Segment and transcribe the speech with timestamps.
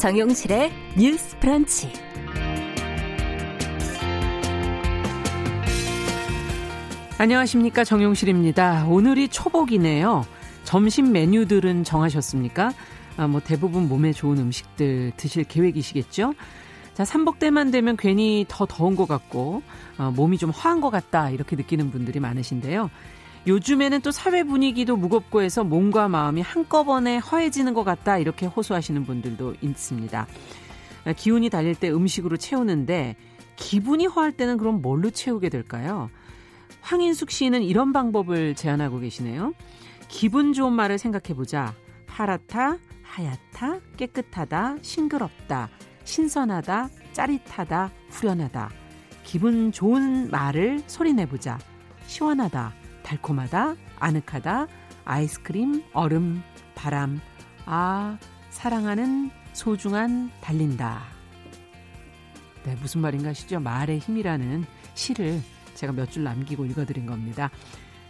[0.00, 1.92] 정용실의 뉴스 프런치.
[7.18, 7.84] 안녕하십니까.
[7.84, 8.86] 정용실입니다.
[8.86, 10.24] 오늘이 초복이네요.
[10.64, 12.72] 점심 메뉴들은 정하셨습니까?
[13.18, 16.32] 아, 뭐 대부분 몸에 좋은 음식들 드실 계획이시겠죠?
[16.94, 19.62] 자, 삼복때만 되면 괜히 더 더운 것 같고,
[19.98, 22.88] 어, 몸이 좀 화한 것 같다, 이렇게 느끼는 분들이 많으신데요.
[23.46, 29.54] 요즘에는 또 사회 분위기도 무겁고 해서 몸과 마음이 한꺼번에 허해지는 것 같다, 이렇게 호소하시는 분들도
[29.62, 30.26] 있습니다.
[31.06, 33.16] 아, 기운이 달릴 때 음식으로 채우는데,
[33.56, 36.10] 기분이 허할 때는 그럼 뭘로 채우게 될까요?
[36.82, 39.54] 황인숙 씨는 이런 방법을 제안하고 계시네요.
[40.08, 41.74] 기분 좋은 말을 생각해보자.
[42.06, 45.68] 파랗다, 하얗다, 깨끗하다, 싱그럽다,
[46.04, 48.70] 신선하다, 짜릿하다, 후련하다.
[49.24, 51.58] 기분 좋은 말을 소리내보자.
[52.06, 52.74] 시원하다,
[53.10, 54.68] 달콤하다, 아늑하다,
[55.04, 56.42] 아이스크림, 얼음,
[56.76, 57.20] 바람.
[57.66, 58.16] 아,
[58.50, 61.02] 사랑하는 소중한 달린다.
[62.64, 63.58] 네, 무슨 말인가 하시죠?
[63.58, 65.40] 말의 힘이라는 시를
[65.74, 67.50] 제가 몇 줄 남기고 읽어드린 겁니다.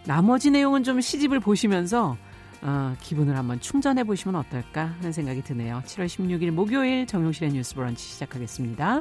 [0.04, 2.16] 나머지 내용은 좀 시집을 보시면서
[2.62, 5.82] 어, 기분을 한번 충전해 보시면 어떨까 하는 생각이 드네요.
[5.86, 9.00] 7월 16일 목요일 정용실의 뉴스 브런치 시작하겠습니다.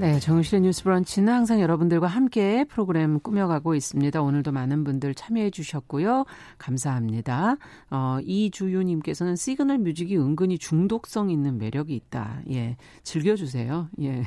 [0.00, 4.22] 네, 정실의 뉴스 브런치는 항상 여러분들과 함께 프로그램 꾸며가고 있습니다.
[4.22, 6.24] 오늘도 많은 분들 참여해 주셨고요.
[6.56, 7.56] 감사합니다.
[7.90, 12.42] 어, 이주유 님께서는 시그널 뮤직이 은근히 중독성 있는 매력이 있다.
[12.52, 13.88] 예, 즐겨 주세요.
[14.00, 14.22] 예.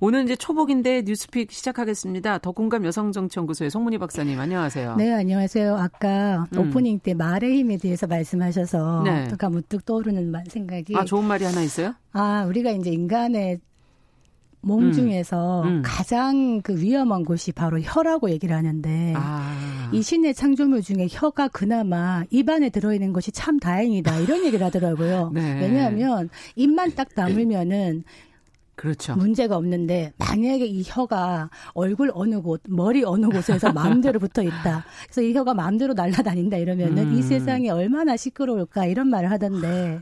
[0.00, 2.38] 오늘 이제 초복인데 뉴스픽 시작하겠습니다.
[2.38, 4.96] 더 공감 여성정치연구소의 송문희 박사님, 안녕하세요.
[4.96, 5.76] 네, 안녕하세요.
[5.76, 6.58] 아까 음.
[6.58, 9.28] 오프닝 때 말의 힘에 대해서 말씀하셔서 네.
[9.28, 10.96] 또 문득 떠오르는 생각이.
[10.96, 11.94] 아, 좋은 말이 하나 있어요?
[12.12, 13.60] 아, 우리가 이제 인간의
[14.62, 14.92] 몸 음.
[14.92, 15.82] 중에서 음.
[15.84, 19.90] 가장 그 위험한 곳이 바로 혀라고 얘기를 하는데 아.
[19.92, 25.32] 이 신의 창조물 중에 혀가 그나마 입안에 들어있는 것이 참 다행이다 이런 얘기를 하더라고요.
[25.34, 25.60] 네.
[25.60, 28.04] 왜냐하면 입만 딱 다물면은
[28.74, 29.14] 그렇죠.
[29.14, 34.84] 문제가 없는데 만약에 이 혀가 얼굴 어느 곳, 머리 어느 곳에서 마음대로 붙어 있다.
[35.04, 37.14] 그래서 이 혀가 마음대로 날아다닌다 이러면은 음.
[37.14, 40.00] 이 세상이 얼마나 시끄러울까 이런 말을 하던데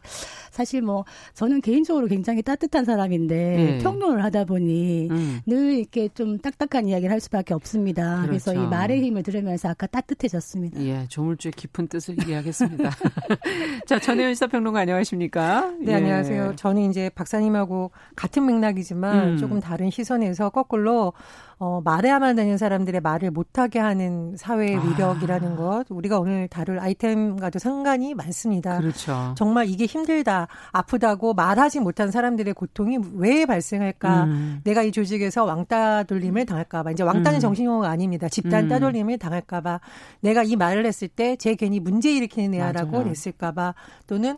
[0.50, 3.78] 사실 뭐 저는 개인적으로 굉장히 따뜻한 사람인데 네.
[3.78, 5.40] 평론을 하다 보니 음.
[5.46, 8.22] 늘 이렇게 좀 딱딱한 이야기를 할 수밖에 없습니다.
[8.22, 8.28] 그렇죠.
[8.28, 10.80] 그래서 이 말의 힘을 들으면서 아까 따뜻해졌습니다.
[10.82, 12.90] 예, 조물주의 깊은 뜻을 이해하겠습니다.
[13.86, 15.74] 자, 전혜연 시사평론가 안녕하십니까?
[15.80, 15.96] 네, 예.
[15.96, 16.56] 안녕하세요.
[16.56, 19.36] 저는 이제 박사님하고 같은 맥락이지만 음.
[19.38, 21.12] 조금 다른 시선에서 거꾸로
[21.60, 24.80] 어, 말해야만 되는 사람들의 말을 못하게 하는 사회의 아.
[24.80, 28.78] 위력이라는 것 우리가 오늘 다룰 아이템과도 상관이 많습니다.
[28.78, 29.34] 그렇죠.
[29.36, 34.24] 정말 이게 힘들다, 아프다고 말하지 못한 사람들의 고통이 왜 발생할까?
[34.24, 34.60] 음.
[34.64, 37.40] 내가 이 조직에서 왕따 돌림을 당할까봐 이제 왕따는 음.
[37.40, 38.28] 정신용어가 아닙니다.
[38.28, 38.68] 집단 음.
[38.70, 39.80] 따돌림을 당할까봐
[40.20, 43.74] 내가 이 말을 했을 때 제 괜히 문제 일으키는 애야라고 냈을까봐
[44.06, 44.36] 또는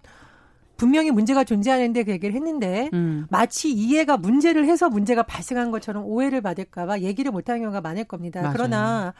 [0.83, 3.29] 분명히 문제가 존재하는데 그 얘기를 했는데 음.
[3.31, 8.41] 마치 이해가 문제를 해서 문제가 발생한 것처럼 오해를 받을까봐 얘기를 못하는 경우가 많을 겁니다.
[8.43, 8.53] 맞아요.
[8.53, 9.15] 그러나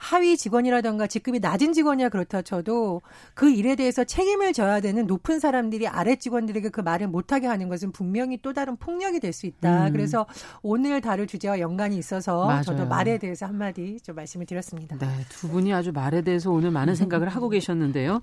[0.00, 3.02] 하위 직원이라던가 직급이 낮은 직원이야 그렇다 쳐도
[3.34, 7.92] 그 일에 대해서 책임을 져야 되는 높은 사람들이 아래 직원들에게 그 말을 못하게 하는 것은
[7.92, 9.86] 분명히 또 다른 폭력이 될 수 있다.
[9.86, 9.92] 음.
[9.92, 10.26] 그래서
[10.62, 12.62] 오늘 다룰 주제와 연관이 있어서 맞아요.
[12.62, 14.96] 저도 말에 대해서 한마디 좀 말씀을 드렸습니다.
[14.98, 18.20] 네, 두 분이 아주 말에 대해서 오늘 많은 생각을 하고 계셨는데요.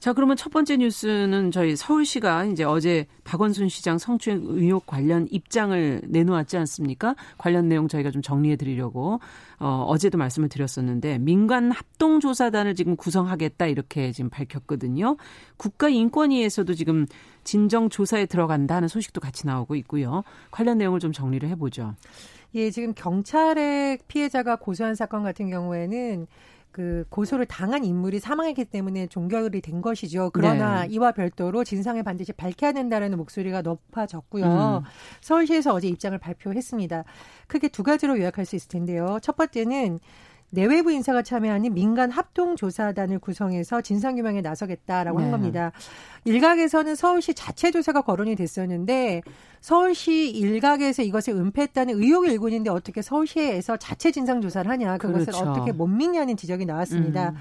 [0.00, 6.02] 자, 그러면 첫 번째 뉴스는 저희 서울시가 이제 어제 박원순 시장 성추행 의혹 관련 입장을
[6.08, 7.14] 내놓았지 않습니까?
[7.36, 9.20] 관련 내용 저희가 좀 정리해 드리려고
[9.60, 15.16] 어, 어제도 말씀을 드렸었는데 민간 합동 조사단을 지금 구성하겠다 이렇게 지금 밝혔거든요.
[15.56, 17.06] 국가인권위에서도 지금
[17.44, 20.22] 진정 조사에 들어간다는 소식도 같이 나오고 있고요.
[20.50, 21.94] 관련 내용을 좀 정리를 해보죠.
[22.54, 26.26] 예, 지금 경찰의 피해자가 고소한 사건 같은 경우에는
[26.78, 30.30] 그 고소를 당한 인물이 사망했기 때문에 종결이 된 것이죠.
[30.32, 30.94] 그러나 네.
[30.94, 34.44] 이와 별도로 진상을 반드시 밝혀야 된다라는 목소리가 높아졌고요.
[34.44, 34.88] 음.
[35.20, 37.02] 서울시에서 어제 입장을 발표했습니다.
[37.48, 39.18] 크게 두 가지로 요약할 수 있을 텐데요.
[39.22, 39.98] 첫 번째는
[40.50, 45.24] 내외부 인사가 참여하는 민간 합동조사단을 구성해서 진상규명에 나서겠다라고 네.
[45.24, 45.72] 한 겁니다.
[46.24, 49.22] 일각에서는 서울시 자체 조사가 거론이 됐었는데
[49.60, 55.50] 서울시 일각에서 이것을 은폐했다는 의혹이 일고 있는데 어떻게 서울시에서 자체 진상 조사를 하냐 그것을 그렇죠.
[55.50, 57.34] 어떻게 못 믿냐는 지적이 나왔습니다.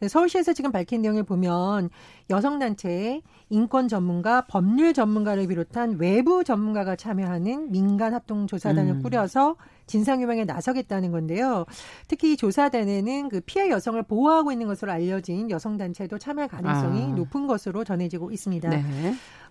[0.00, 0.08] 음.
[0.08, 1.90] 서울시에서 지금 밝힌 내용을 보면
[2.30, 9.02] 여성 단체, 인권 전문가, 법률 전문가를 비롯한 외부 전문가가 참여하는 민간 합동 조사단을 음.
[9.02, 9.56] 꾸려서
[9.86, 11.66] 진상 규명에 나서겠다는 건데요.
[12.08, 17.06] 특히 이 조사단에는 그 피해 여성을 보호하고 있는 것으로 알려진 여성 단체도 참여 가능성이 아.
[17.08, 18.70] 높은 것으로 전해지고 있습니다.
[18.70, 18.82] 네.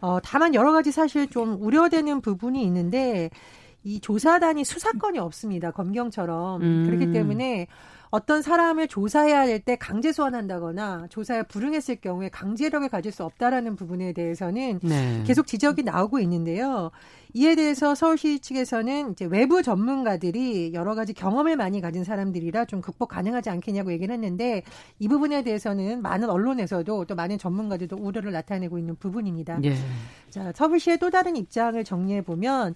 [0.01, 3.29] 어, 다만 여러 가지 사실 좀 우려되는 부분이 있는데
[3.83, 5.71] 이 조사단이 수사권이 없습니다.
[5.71, 6.61] 검경처럼.
[6.61, 6.83] 음.
[6.85, 7.67] 그렇기 때문에
[8.13, 14.81] 어떤 사람을 조사해야 될때 강제 소환한다거나 조사에 불응했을 경우에 강제력을 가질 수 없다라는 부분에 대해서는
[14.83, 15.23] 네.
[15.25, 16.91] 계속 지적이 나오고 있는데요.
[17.33, 23.09] 이에 대해서 서울시 측에서는 이제 외부 전문가들이 여러 가지 경험을 많이 가진 사람들이라 좀 극복
[23.09, 24.61] 가능하지 않겠냐고 얘기를 했는데
[24.99, 29.59] 이 부분에 대해서는 많은 언론에서도 또 많은 전문가들도 우려를 나타내고 있는 부분입니다.
[29.63, 29.75] 예.
[30.29, 32.75] 자, 서울시의 또 다른 입장을 정리해 보면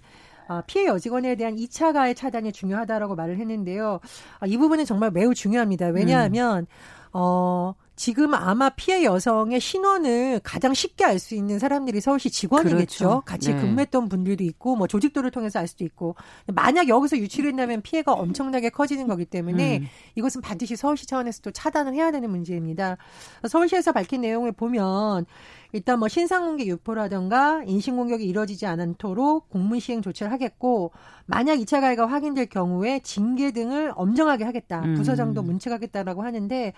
[0.66, 4.00] 피해 여직원에 대한 2차 가해 차단이 중요하다라고 말을 했는데요.
[4.40, 5.88] 아, 이 부분은 정말 매우 중요합니다.
[5.88, 6.66] 왜냐하면 음.
[7.12, 13.08] 어 지금 아마 피해 여성의 신원을 가장 쉽게 알 수 있는 사람들이 서울시 직원이겠죠.
[13.08, 13.22] 그렇죠.
[13.26, 13.60] 같이 네.
[13.60, 16.14] 근무했던 분들도 있고 뭐 조직도를 통해서 알 수도 있고
[16.46, 19.88] 만약 여기서 유출된다면 피해가 엄청나게 커지는 거기 때문에 음.
[20.14, 22.98] 이것은 반드시 서울시 차원에서 도 차단을 해야 되는 문제입니다.
[23.48, 25.26] 서울시에서 밝힌 내용을 보면
[25.72, 30.92] 일단 뭐 신상공개 유포라든가 인신공격이 이루어지지 않도록 공문 시행 조치를 하겠고
[31.26, 34.80] 만약 2차 가해가 확인될 경우에 징계 등을 엄정하게 하겠다.
[34.80, 34.94] 음.
[34.94, 36.72] 부서장도 문책하겠다라고 하는데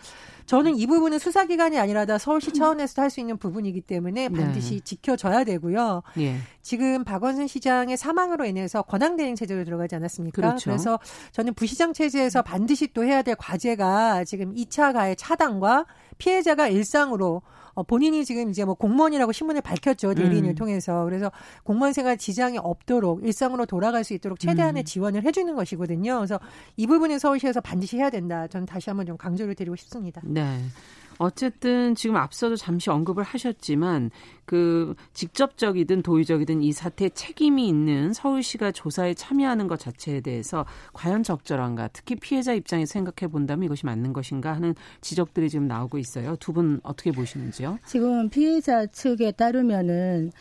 [0.47, 4.37] 저는 이 부분은 수사기관이 아니라 다 서울시 차원에서도 할수 있는 부분이기 때문에 네.
[4.37, 4.81] 반드시 네.
[4.81, 6.03] 지켜져야 되고요.
[6.19, 6.37] 예.
[6.63, 10.43] 지금 박원순 시장의 사망으로 인해서 권한대행 체제로 들어가지 않았습니까?
[10.43, 10.71] 그렇죠.
[10.71, 10.99] 그래서
[11.31, 15.87] 저는 부시장 체제에서 반드시 또 해야 될 과제가 지금 2차 가해 차단과
[16.19, 17.43] 피해자가 일상으로
[17.75, 20.15] 어, 본인이 지금 이제 뭐 공무원이라고 신문에 밝혔죠.
[20.15, 20.55] 대리인을 음.
[20.55, 21.05] 통해서.
[21.05, 21.31] 그래서
[21.63, 24.85] 공무원 생활 지장이 없도록 일상으로 돌아갈 수 있도록 최대한의 음.
[24.85, 26.17] 지원을 해주는 것이거든요.
[26.17, 26.41] 그래서
[26.77, 28.47] 이 부분은 서울시에서 반드시 해야 된다.
[28.47, 30.21] 저는 다시 한번 좀 강조를 드리고 싶습니다.
[30.25, 30.59] 네.
[31.21, 34.11] 어쨌든 지금 앞서도 잠시 언급을 하셨지만
[34.47, 40.65] 그 직접적이든 도의적이든 이 사태에 책임이 있는 서울시가 조사에 참여하는 것 자체에 대해서
[40.95, 46.37] 과연 적절한가 특히 피해자 입장에서 생각해 본다면 이것이 맞는 것인가 하는 지적들이 지금 나오고 있어요.
[46.37, 47.79] 두 분 어떻게 보시는지요?
[47.87, 50.33] 지금 피해자 측에 따르면은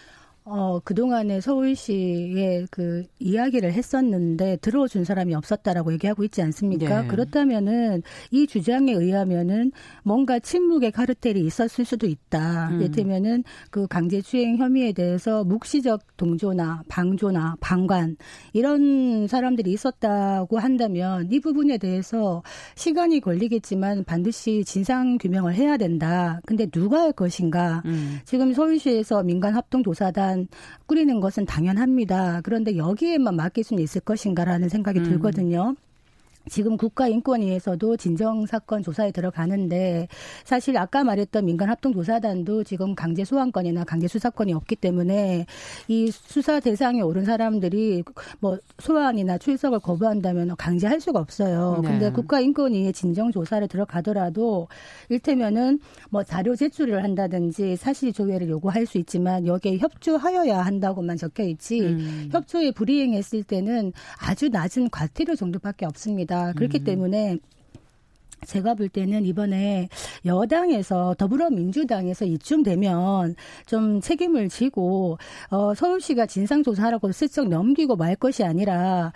[0.52, 7.04] 어, 그동안에 서울시에 그 이야기를 했었는데 들어준 사람이 없었다라고 얘기하고 있지 않습니까?
[7.04, 7.08] 네.
[7.08, 8.02] 그렇다면은
[8.32, 9.72] 이 주장에 의하면은
[10.04, 12.70] 뭔가 침묵의 카르텔이 있었을 수도 있다.
[12.70, 12.82] 음.
[12.82, 18.18] 예를들면은 그 강제추행 혐의에 대해서 묵시적 동조나 방조나 방관
[18.54, 22.42] 이런 사람들이 있었다고 한다면 이 부분에 대해서
[22.76, 26.42] 시간이 걸리겠지만 반드시 진상 규명을 해야 된다.
[26.48, 27.84] 근데 누가 할 것인가?
[27.86, 28.20] 음.
[28.26, 30.48] 지금 서울시에서 민간 합동 조사단 기관
[30.86, 32.42] 꾸리는 것은 당연합니다.
[32.42, 35.04] 그런데 여기에만 맡길 수는 있을 것인가라는 생각이 음.
[35.04, 35.76] 들거든요.
[36.50, 40.08] 지금 국가인권위에서도 진정사건 조사에 들어가는데
[40.44, 45.46] 사실 아까 말했던 민간합동조사단도 지금 강제 소환권이나 강제 수사권이 없기 때문에
[45.88, 48.04] 이 수사 대상에 오른 사람들이
[48.40, 51.80] 뭐 소환이나 출석을 거부한다면 강제할 수가 없어요.
[51.84, 51.90] 네.
[51.90, 54.68] 근데 국가인권위에 진정조사를 들어가더라도
[55.10, 55.80] 일테면은
[56.10, 62.30] 뭐 자료 제출을 한다든지 사실 조회를 요구할 수 있지만 여기에 협조하여야 한다고만 적혀 있지 음.
[62.32, 66.39] 협조에 불이행했을 때는 아주 낮은 과태료 정도밖에 없습니다.
[66.56, 66.84] 그렇기 음.
[66.84, 67.38] 때문에
[68.46, 69.90] 제가 볼 때는 이번에
[70.26, 75.18] 여당에서 더불어민주당에서 이쯤 되면 좀 책임을 지고
[75.50, 79.12] 어 서울시가 진상조사하라고 슬쩍 넘기고 말 것이 아니라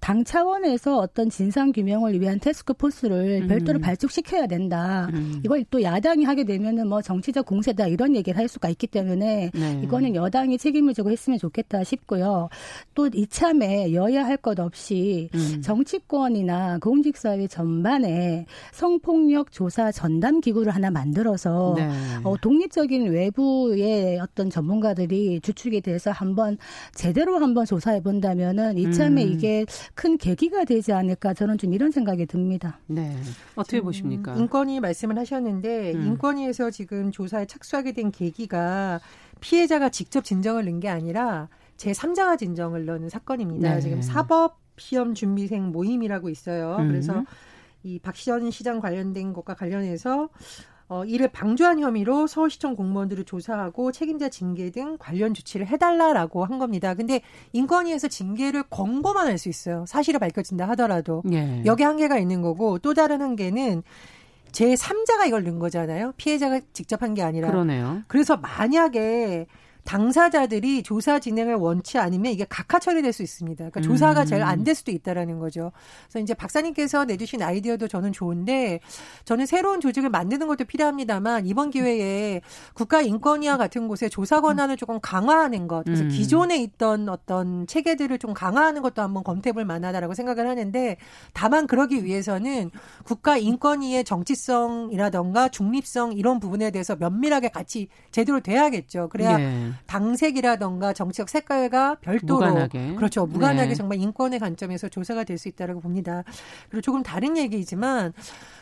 [0.00, 3.48] 당 차원에서 어떤 진상 규명을 위한 테스크포스를 음.
[3.48, 5.08] 별도로 발족시켜야 된다.
[5.12, 5.40] 음.
[5.44, 9.80] 이걸 또 야당이 하게 되면은 뭐 정치적 공세다 이런 얘기를 할 수가 있기 때문에 네.
[9.84, 12.48] 이거는 여당이 책임을 지고 했으면 좋겠다 싶고요.
[12.94, 15.60] 또 이참에 여야 할 것 없이 음.
[15.62, 21.90] 정치권이나 공직사회 전반에 성폭력 조사 전담 기구를 하나 만들어서 네.
[22.24, 26.58] 어, 독립적인 외부의 어떤 전문가들이 주축이 돼서 한번
[26.94, 29.28] 제대로 한번 조사해 본다면은 이참에 음.
[29.32, 32.78] 이게 큰 계기가 되지 않을까 저는 좀 이런 생각이 듭니다.
[32.86, 33.16] 네.
[33.54, 34.34] 어떻게 보십니까?
[34.34, 36.06] 인권위 말씀을 하셨는데 음.
[36.06, 39.00] 인권위에서 지금 조사에 착수하게 된 계기가
[39.40, 43.74] 피해자가 직접 진정을 넣은 게 아니라 제3자가 진정을 넣는 사건입니다.
[43.74, 43.80] 네.
[43.80, 46.76] 지금 사법 시험 준비생 모임이라고 있어요.
[46.80, 46.88] 음.
[46.88, 47.24] 그래서
[47.82, 50.28] 이 박시현 시장 관련된 것과 관련해서
[50.88, 56.94] 어, 이를 방조한 혐의로 서울시청 공무원들을 조사하고 책임자 징계 등 관련 조치를 해달라라고 한 겁니다.
[56.94, 57.20] 근데
[57.52, 59.84] 인권위에서 징계를 권고만 할 수 있어요.
[59.86, 61.22] 사실이 밝혀진다 하더라도.
[61.32, 61.62] 예.
[61.64, 63.84] 여기 한계가 있는 거고 또 다른 한계는
[64.50, 66.12] 제 3자가 이걸 넣은 거잖아요.
[66.16, 67.48] 피해자가 직접 한 게 아니라.
[67.52, 68.02] 그러네요.
[68.08, 69.46] 그래서 만약에
[69.84, 73.70] 당사자들이 조사 진행을 원치 않으면 이게 각하 처리될 수 있습니다.
[73.70, 75.72] 그러니까 조사가 제일 안될 수도 있다라는 거죠.
[76.04, 78.80] 그래서 이제 박사님께서 내주신 아이디어도 저는 좋은데
[79.24, 82.40] 저는 새로운 조직을 만드는 것도 필요합니다만 이번 기회에
[82.74, 86.08] 국가인권위와 같은 곳에 조사 권한을 조금 강화하는 것, 그래서 음.
[86.08, 90.96] 기존에 있던 어떤 체계들을 좀 강화하는 것도 한번 검토해볼 만하다라고 생각을 하는데
[91.32, 92.70] 다만 그러기 위해서는
[93.04, 99.08] 국가인권위의 정치성이라던가 중립성 이런 부분에 대해서 면밀하게 같이 제대로 돼야겠죠.
[99.08, 99.69] 그래야 네.
[99.86, 102.94] 당색이라던가 정치적 색깔과 별도로 무관하게.
[102.94, 103.74] 그렇죠 무관하게 네.
[103.74, 106.22] 정말 인권의 관점에서 조사가 될 수 있다라고 봅니다.
[106.68, 108.12] 그리고 조금 다른 얘기이지만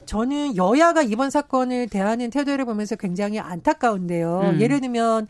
[0.07, 4.53] 저는 여야가 이번 사건을 대하는 태도를 보면서 굉장히 안타까운데요.
[4.55, 4.61] 음.
[4.61, 5.27] 예를 들면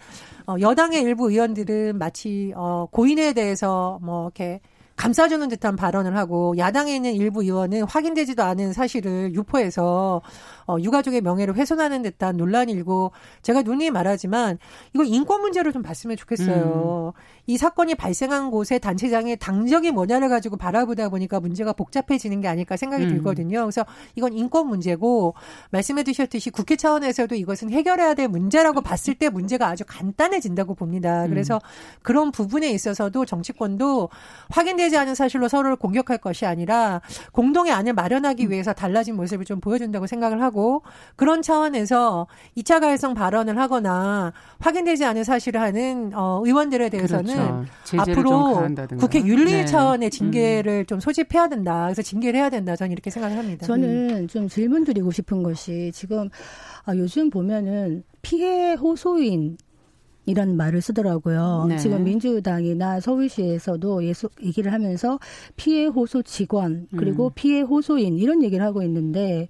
[0.47, 4.61] 어, 여당의 일부 의원들은 마치 어, 고인에 대해서 뭐 이렇게
[4.99, 10.21] 감싸주는 듯한 발언을 하고 야당에 있는 일부 의원은 확인되지도 않은 사실을 유포해서
[10.67, 13.13] 어, 유가족의 명예를 훼손하는 듯한 논란이 일고
[13.43, 14.59] 제가 누누이 말하지만
[14.93, 17.15] 이거 인권 문제로 좀 봤으면 좋겠어요.
[17.17, 17.21] 음.
[17.49, 23.05] 이 사건이 발생한 곳의 단체장의 당적이 뭐냐를 가지고 바라보다 보니까 문제가 복잡해지는 게 아닐까 생각이
[23.05, 23.09] 음.
[23.09, 23.63] 들거든요.
[23.63, 25.35] 그래서 이건 인권 문제고
[25.71, 31.25] 말씀해 주셨듯이 국회 차원에서도 이것은 해결해야 될 문제라고 봤을 때 문제가 아주 간단해진다고 봅니다.
[31.25, 31.31] 음.
[31.31, 31.61] 그래서 음.
[32.03, 34.11] 그런 부분에 있어서도 정치권도
[34.51, 37.01] 확인되지 않은 사실로 서로를 공격할 것이 아니라
[37.33, 38.51] 공동의 안을 마련하기 음.
[38.51, 40.83] 위해서 달라진 모습을 좀 보여준다고 생각을 하고 하고
[41.17, 42.27] 그런 차원에서
[42.57, 47.38] 2차 가해성 발언을 하거나 확인되지 않은 사실을 하는 어, 의원들에 대해서는 그렇죠.
[47.99, 48.67] 앞으로
[48.99, 49.65] 국회 윤리 네.
[49.65, 50.87] 차원의 징계를 음.
[50.87, 51.85] 좀 소집해야 된다.
[51.85, 52.77] 그래서 징계를 해야 된다.
[52.77, 53.67] 저는 이렇게 생각을 합니다.
[53.67, 54.29] 저는 음.
[54.29, 56.29] 좀 질문 드리고 싶은 것이 지금
[56.85, 59.59] 아, 요즘 보면은 피해 호소인
[60.29, 61.67] 이런 말을 쓰더라고요.
[61.71, 61.79] 네.
[61.79, 65.19] 지금 민주당이나 서울시에서도 예수, 얘기를 하면서
[65.57, 67.31] 피해 호소 직원 그리고 음.
[67.35, 69.49] 피해 호소인 이런 얘기를 하고 있는데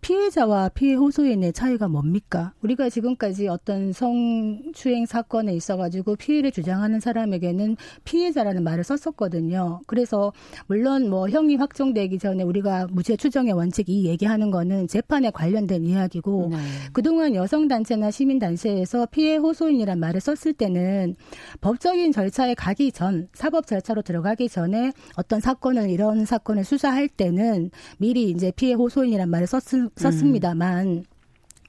[0.00, 2.52] 피해자와 피해 호소인의 차이가 뭡니까?
[2.62, 9.80] 우리가 지금까지 어떤 성추행 사건에 있어가지고 피해를 주장하는 사람에게는 피해자라는 말을 썼었거든요.
[9.86, 10.32] 그래서
[10.66, 16.48] 물론 뭐 형이 확정되기 전에 우리가 무죄 추정의 원칙 이 얘기하는 거는 재판에 관련된 이야기고
[16.50, 16.56] 네.
[16.92, 21.16] 그동안 여성 단체나 시민 단체에서 피해 호소인이란 말을 썼을 때는
[21.60, 28.30] 법적인 절차에 가기 전 사법 절차로 들어가기 전에 어떤 사건을 이런 사건을 수사할 때는 미리
[28.30, 31.02] 이제 피해 호소인이란 말을 썼을 썼습니다만 음.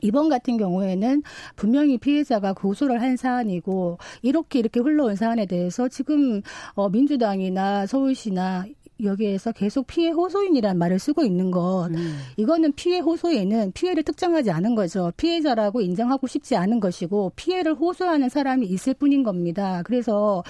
[0.01, 1.21] 이번 같은 경우에는
[1.55, 6.41] 분명히 피해자가 고소를 한 사안이고 이렇게 이렇게 흘러온 사안에 대해서 지금
[6.73, 8.65] 어 민주당이나 서울시나
[9.03, 11.89] 여기에서 계속 피해 호소인이란 말을 쓰고 있는 것.
[11.91, 12.19] 음.
[12.37, 15.11] 이거는 피해 호소인은 피해를 특정하지 않은 거죠.
[15.17, 19.81] 피해자라고 인정하고 싶지 않은 것이고 피해를 호소하는 사람이 있을 뿐인 겁니다.
[19.83, 20.43] 그래서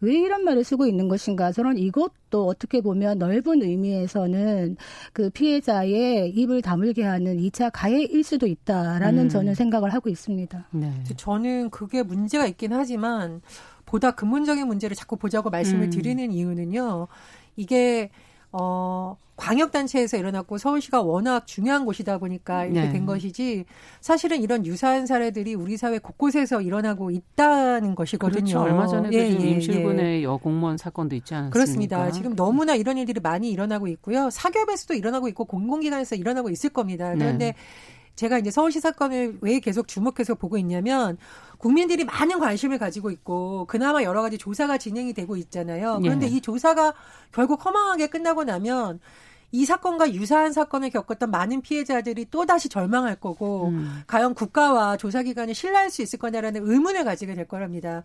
[0.00, 1.52] 왜 이런 말을 쓰고 있는 것인가?
[1.52, 4.76] 저는 이것도 어떻게 보면 넓은 의미에서는
[5.12, 9.28] 그 피해자의 입을 다물게 하는 2차 가해일 수도 있다라는 음.
[9.28, 10.66] 저는 생각을 하고 있습니다.
[10.70, 10.92] 네.
[11.16, 13.40] 저는 그게 문제가 있긴 하지만
[13.88, 15.90] 보다 근본적인 문제를 자꾸 보자고 말씀을 음.
[15.90, 17.08] 드리는 이유는요.
[17.58, 18.10] 이게
[18.52, 22.92] 어 광역단체에서 일어났고 서울시가 워낙 중요한 곳이다 보니까 이렇게 네.
[22.92, 23.66] 된 것이지
[24.00, 28.40] 사실은 이런 유사한 사례들이 우리 사회 곳곳에서 일어나고 있다는 것이거든요.
[28.40, 28.60] 그렇죠.
[28.60, 30.22] 얼마 전에도 예, 예, 임실군의 예.
[30.24, 31.52] 여공무원 사건도 있지 않습니까?
[31.52, 32.10] 그렇습니다.
[32.10, 34.28] 지금 너무나 이런 일들이 많이 일어나고 있고요.
[34.30, 37.14] 사기업에서도 일어나고 있고 공공기관에서 일어나고 있을 겁니다.
[37.14, 37.54] 그런데 네.
[38.16, 41.16] 제가 이제 서울시 사건을 왜 계속 주목해서 보고 있냐면
[41.58, 45.98] 국민들이 많은 관심을 가지고 있고 그나마 여러 가지 조사가 진행이 되고 있잖아요.
[46.00, 46.30] 그런데 예.
[46.30, 46.94] 이 조사가
[47.32, 49.00] 결국 허망하게 끝나고 나면
[49.50, 54.02] 이 사건과 유사한 사건을 겪었던 많은 피해자들이 또 다시 절망할 거고 음.
[54.06, 58.02] 과연 국가와 조사기관을 신뢰할 수 있을 거냐라는 의문을 가지게 될 거랍니다.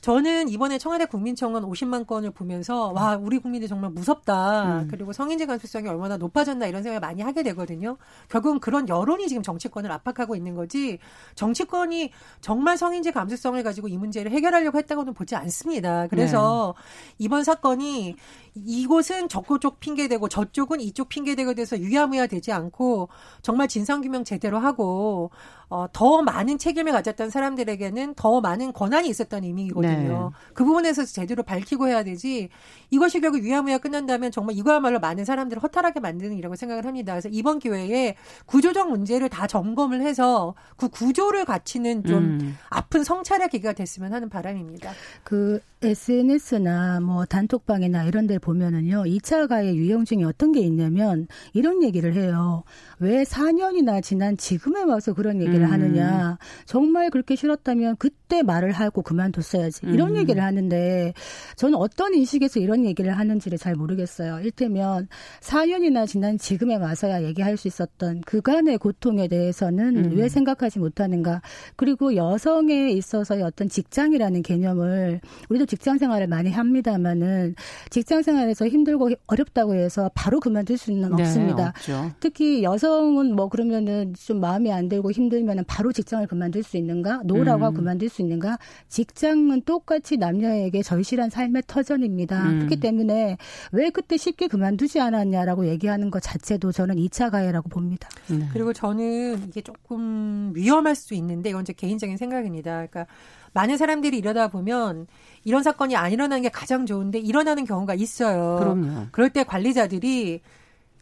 [0.00, 4.82] 저는 이번에 청와대 국민청원 50만 건을 보면서 와 우리 국민들 정말 무섭다.
[4.82, 4.88] 음.
[4.90, 7.96] 그리고 성인지 감수성이 얼마나 높아졌나 이런 생각을 많이 하게 되거든요.
[8.28, 10.98] 결국은 그런 여론이 지금 정치권을 압박하고 있는 거지
[11.34, 12.10] 정치권이
[12.40, 16.06] 정말 성인지 감수성을 가지고 이 문제를 해결하려고 했다고는 보지 않습니다.
[16.08, 17.14] 그래서 네.
[17.18, 18.16] 이번 사건이
[18.54, 23.08] 이곳은 저쪽 핑계대고 저쪽은 이쪽 핑계대고 돼서 유야무야 되지 않고
[23.42, 25.30] 정말 진상규명 제대로 하고
[25.68, 30.30] 어, 더 많은 책임을 가졌던 사람들에게는 더 많은 권한이 있었다는 의미거든요.
[30.32, 30.52] 네.
[30.54, 32.50] 그 부분에서 제대로 밝히고 해야 되지
[32.90, 37.14] 이것이 결국 유야무야 끝난다면 정말 이거야말로 많은 사람들을 허탈하게 만드는 일이라고 생각을 합니다.
[37.14, 38.14] 그래서 이번 기회에
[38.46, 42.58] 구조적 문제를 다 점검을 해서 그 구조를 갖추는 좀 음.
[42.70, 44.92] 아픈 성찰의 계기가 됐으면 하는 바람입니다.
[45.24, 49.04] 그 SNS나 뭐 단톡방이나 이런 데 보면은요.
[49.04, 52.64] 2차 가해 유형 중에 어떤 게 있냐면 이런 얘기를 해요.
[52.98, 55.72] 왜 4년이나 지난 지금에 와서 그런 얘기를 음.
[55.72, 56.38] 하느냐.
[56.64, 59.80] 정말 그렇게 싫었다면 그때 말을 하고 그만뒀어야지.
[59.86, 60.16] 이런 음.
[60.16, 61.12] 얘기를 하는데
[61.56, 64.40] 저는 어떤 인식에서 이런 얘기를 하는지를 잘 모르겠어요.
[64.40, 65.08] 일테면
[65.40, 70.12] 4년이나 지난 지금에 와서야 얘기할 수 있었던 그간의 고통에 대해서는 음.
[70.16, 71.42] 왜 생각하지 못하는가.
[71.76, 77.56] 그리고 여성에 있어서의 어떤 직장이라는 개념을 우리도 직장 생활을 많이 합니다만은
[77.90, 81.68] 직장 생활에서 힘들고 어렵다고 해서 바로 그만둘 수는 네, 없습니다.
[81.68, 82.12] 없죠.
[82.20, 87.22] 특히 여성 은 뭐 그러면은 좀 마음이 안 들고 힘들면은 바로 직장을 그만둘 수 있는가?
[87.24, 87.74] 노라고 음.
[87.74, 88.58] 그만둘 수 있는가?
[88.88, 92.42] 직장은 똑같이 남녀에게 절실한 삶의 터전입니다.
[92.44, 92.58] 음.
[92.58, 93.36] 그렇기 때문에
[93.72, 98.08] 왜 그때 쉽게 그만두지 않았냐라고 얘기하는 것 자체도 저는 2차 가해라고 봅니다.
[98.28, 98.48] 네.
[98.52, 102.86] 그리고 저는 이게 조금 위험할 수 있는데 이건 제 개인적인 생각입니다.
[102.86, 103.06] 그러니까
[103.52, 105.06] 많은 사람들이 이러다 보면
[105.44, 108.56] 이런 사건이 안 일어나는 게 가장 좋은데 일어나는 경우가 있어요.
[108.60, 109.06] 그럼요.
[109.12, 110.40] 그럴 때 관리자들이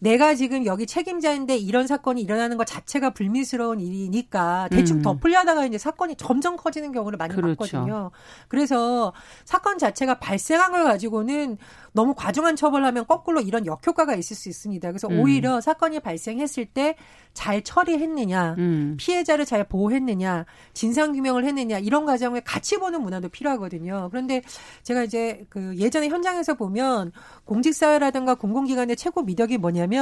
[0.05, 5.03] 내가 지금 여기 책임자인데 이런 사건이 일어나는 것 자체가 불미스러운 일이니까 대충 음.
[5.03, 7.57] 덮으려다가 이제 사건이 점점 커지는 경우를 많이 그렇죠.
[7.57, 8.11] 봤거든요.
[8.49, 9.15] 그래서
[9.47, 11.57] 사건 자체가 발생한 걸 가지고는
[11.93, 14.87] 너무 과중한 처벌하면 거꾸로 이런 역효과가 있을 수 있습니다.
[14.89, 15.21] 그래서 음.
[15.21, 16.97] 오히려 사건이 발생했을 때
[17.35, 18.97] 잘 처리했느냐, 음.
[18.97, 24.09] 피해자를 잘 보호했느냐, 진상 규명을 했느냐 이런 과정을 같이 보는 문화도 필요하거든요.
[24.11, 24.41] 그런데
[24.85, 27.13] 제가 이제 그 예전에 현장에서 보면
[27.45, 29.94] 공직사회라든가 공공기관의 최고 미덕이 뭐냐면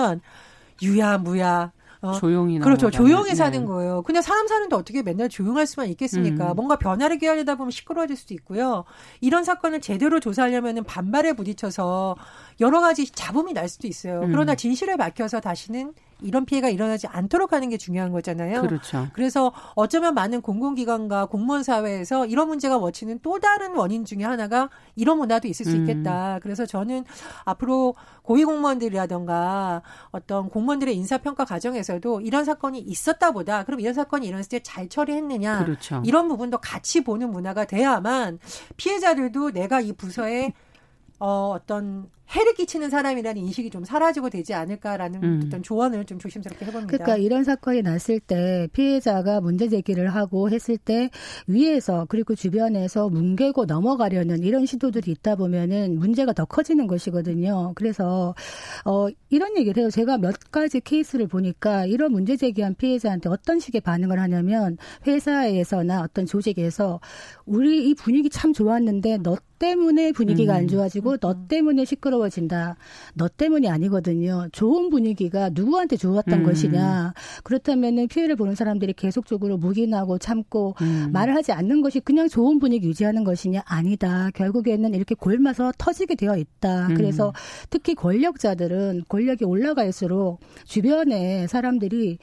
[0.81, 1.73] 유야무야
[2.03, 2.91] 어, 조용히 그렇죠.
[2.91, 3.35] 조용히 네.
[3.37, 4.03] 사는 거예요.
[4.03, 6.51] 그냥 사람 사는데 어떻게 맨날 조용할 수만 있겠습니까?
[6.51, 6.57] 음.
[6.57, 8.85] 뭔가 변화를 기하려다 보면 시끄러워질 수도 있고요.
[9.21, 12.17] 이런 사건을 제대로 조사하려면 반발에 부딪혀서
[12.61, 14.23] 여러 가지 잡음이 날 수도 있어요.
[14.23, 14.33] 음.
[14.33, 18.63] 그러나 진실을 밝혀서 다시는 이런 피해가 일어나지 않도록 하는 게 중요한 거잖아요.
[18.63, 19.09] 그렇죠.
[19.13, 25.19] 그래서 어쩌면 많은 공공기관과 공무원 사회에서 이런 문제가 워치는 또 다른 원인 중에 하나가 이런
[25.19, 25.81] 문화도 있을 수 음.
[25.83, 26.37] 있겠다.
[26.37, 26.41] 음.
[26.43, 27.05] 그래서 저는
[27.45, 34.63] 앞으로 고위공무원들이라던가 어떤 공무원들의 인사평가 과정에서도 이런 사건이 있었다 보다 그럼 이런 사건이 일어났을 때
[34.63, 36.03] 잘 처리했느냐 그렇죠.
[36.05, 38.39] 이런 부분도 같이 보는 문화가 돼야만
[38.77, 40.53] 피해자들도 내가 이 부서에
[41.19, 45.43] 어, 어떤 해를 끼치는 사람이라는 인식이 좀 사라지고 되지 않을까라는 음.
[45.47, 46.87] 어떤 조언을 좀 조심스럽게 해봅니다.
[46.91, 51.11] 그러니까 이런 사건이 났을 때 피해자가 문제 제기를 하고 했을 때
[51.47, 57.73] 위에서 그리고 주변에서 뭉개고 넘어가려는 이런 시도들이 있다 보면은 문제가 더 커지는 것이거든요.
[57.75, 58.35] 그래서
[58.87, 59.91] 어 이런 얘기를 해요.
[59.91, 66.25] 제가 몇 가지 케이스를 보니까 이런 문제 제기한 피해자한테 어떤 식의 반응을 하냐면 회사에서나 어떤
[66.25, 67.01] 조직에서
[67.45, 70.59] 우리 이 분위기 참 좋았는데 너 때문에 분위기가 음.
[70.59, 71.47] 안 좋아지고 너 음.
[71.47, 72.77] 때문에 시끄러워 진다.
[73.15, 74.49] 너 때문이 아니거든요.
[74.53, 76.45] 좋은 분위기가 누구한테 좋았던 음.
[76.45, 77.15] 것이냐.
[77.45, 81.11] 그렇다면은 피해를 보는 사람들이 계속적으로 묵인하고 참고 음.
[81.13, 84.31] 말을 하지 않는 것이 그냥 좋은 분위기 유지하는 것이냐 아니다.
[84.35, 86.89] 결국에는 이렇게 골마서 터지게 되어 있다.
[86.89, 86.95] 음.
[86.95, 87.33] 그래서
[87.71, 92.19] 특히 권력자들은 권력이 올라갈수록 주변에 사람들이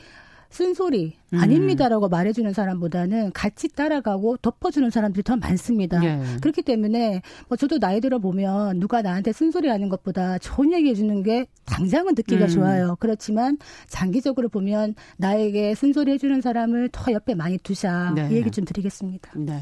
[0.49, 1.39] 쓴소리 음.
[1.39, 6.03] 아닙니다라고 말해주는 사람보다는 같이 따라가고 덮어주는 사람들이 더 많습니다.
[6.03, 6.19] 예.
[6.41, 12.15] 그렇기 때문에 뭐 저도 나이 들어 보면 누가 나한테 쓴소리하는 것보다 좋은 얘기해주는 게 당장은
[12.15, 12.49] 듣기가 음.
[12.49, 12.97] 좋아요.
[12.99, 13.57] 그렇지만
[13.87, 18.29] 장기적으로 보면 나에게 쓴소리 해주는 사람을 더 옆에 많이 두자 네.
[18.31, 19.31] 이 얘기 좀 드리겠습니다.
[19.35, 19.61] 네.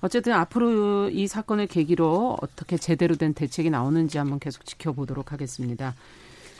[0.00, 5.94] 어쨌든 앞으로 이 사건을 계기로 어떻게 제대로 된 대책이 나오는지 한번 계속 지켜보도록 하겠습니다.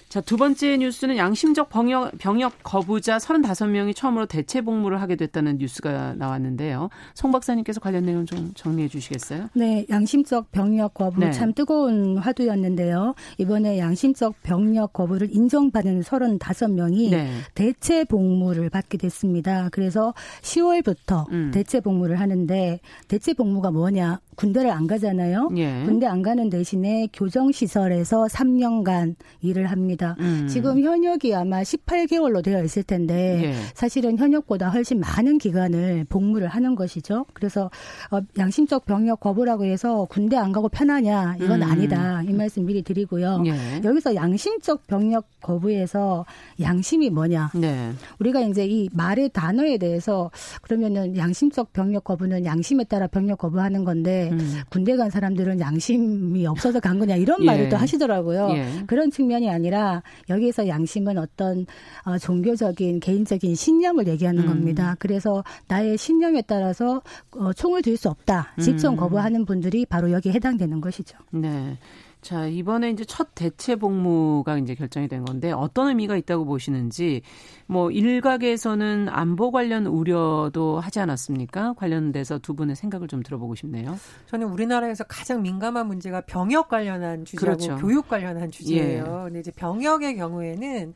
[0.08, 6.14] 자, 두 번째 뉴스는 양심적 병역, 병역 거부자 35명이 처음으로 대체 복무를 하게 됐다는 뉴스가
[6.14, 6.90] 나왔는데요.
[7.14, 9.48] 송 박사님께서 관련 내용 좀 정리해 주시겠어요?
[9.54, 11.32] 네, 양심적 병역 거부 네.
[11.32, 13.14] 참 뜨거운 화두였는데요.
[13.38, 17.28] 이번에 양심적 병역 거부를 인정받은 35명이 네.
[17.54, 19.68] 대체 복무를 받게 됐습니다.
[19.72, 21.50] 그래서 10월부터 음.
[21.52, 24.20] 대체 복무를 하는데 대체 복무가 뭐냐?
[24.36, 25.48] 군대를 안 가잖아요.
[25.56, 25.82] 예.
[25.84, 29.95] 군대 안 가는 대신에 교정시설에서 3년간 일을 합니다.
[30.20, 30.46] 음.
[30.48, 33.54] 지금 현역이 아마 18개월로 되어 있을 텐데 예.
[33.74, 37.26] 사실은 현역보다 훨씬 많은 기간을 복무를 하는 것이죠.
[37.32, 37.70] 그래서
[38.10, 41.70] 어, 양심적 병역 거부라고 해서 군대 안 가고 편하냐 이건 음.
[41.70, 42.22] 아니다.
[42.22, 43.42] 이 말씀 미리 드리고요.
[43.46, 43.80] 예.
[43.82, 46.24] 여기서 양심적 병역 거부에서
[46.60, 47.50] 양심이 뭐냐?
[47.54, 47.92] 네.
[48.18, 50.30] 우리가 이제 이 말의 단어에 대해서
[50.62, 54.60] 그러면은 양심적 병역 거부는 양심에 따라 병역 거부하는 건데 음.
[54.68, 57.46] 군대 간 사람들은 양심이 없어서 간 거냐 이런 예.
[57.46, 58.48] 말을 또 하시더라고요.
[58.50, 58.66] 예.
[58.86, 59.85] 그런 측면이 아니라
[60.28, 61.66] 여기에서 양심은 어떤
[62.04, 64.48] 어, 종교적인 개인적인 신념을 얘기하는 음.
[64.48, 64.94] 겁니다.
[64.98, 68.52] 그래서 나의 신념에 따라서 어, 총을 들 수 없다.
[68.60, 68.96] 직접 음.
[68.96, 71.16] 거부하는 분들이 바로 여기에 해당되는 것이죠.
[71.30, 71.78] 네.
[72.26, 77.22] 자, 이번에 이제 첫 대체 복무가 이제 결정이 된 건데 어떤 의미가 있다고 보시는지
[77.68, 81.74] 뭐 일각에서는 안보 관련 우려도 하지 않았습니까?
[81.74, 83.96] 관련돼서 두 분의 생각을 좀 들어보고 싶네요.
[84.26, 87.76] 저는 우리나라에서 가장 민감한 문제가 병역 관련한 주제하고 그렇죠.
[87.80, 89.04] 교육 관련한 주제예요.
[89.04, 89.24] 예.
[89.26, 90.94] 근데 이제 병역의 경우에는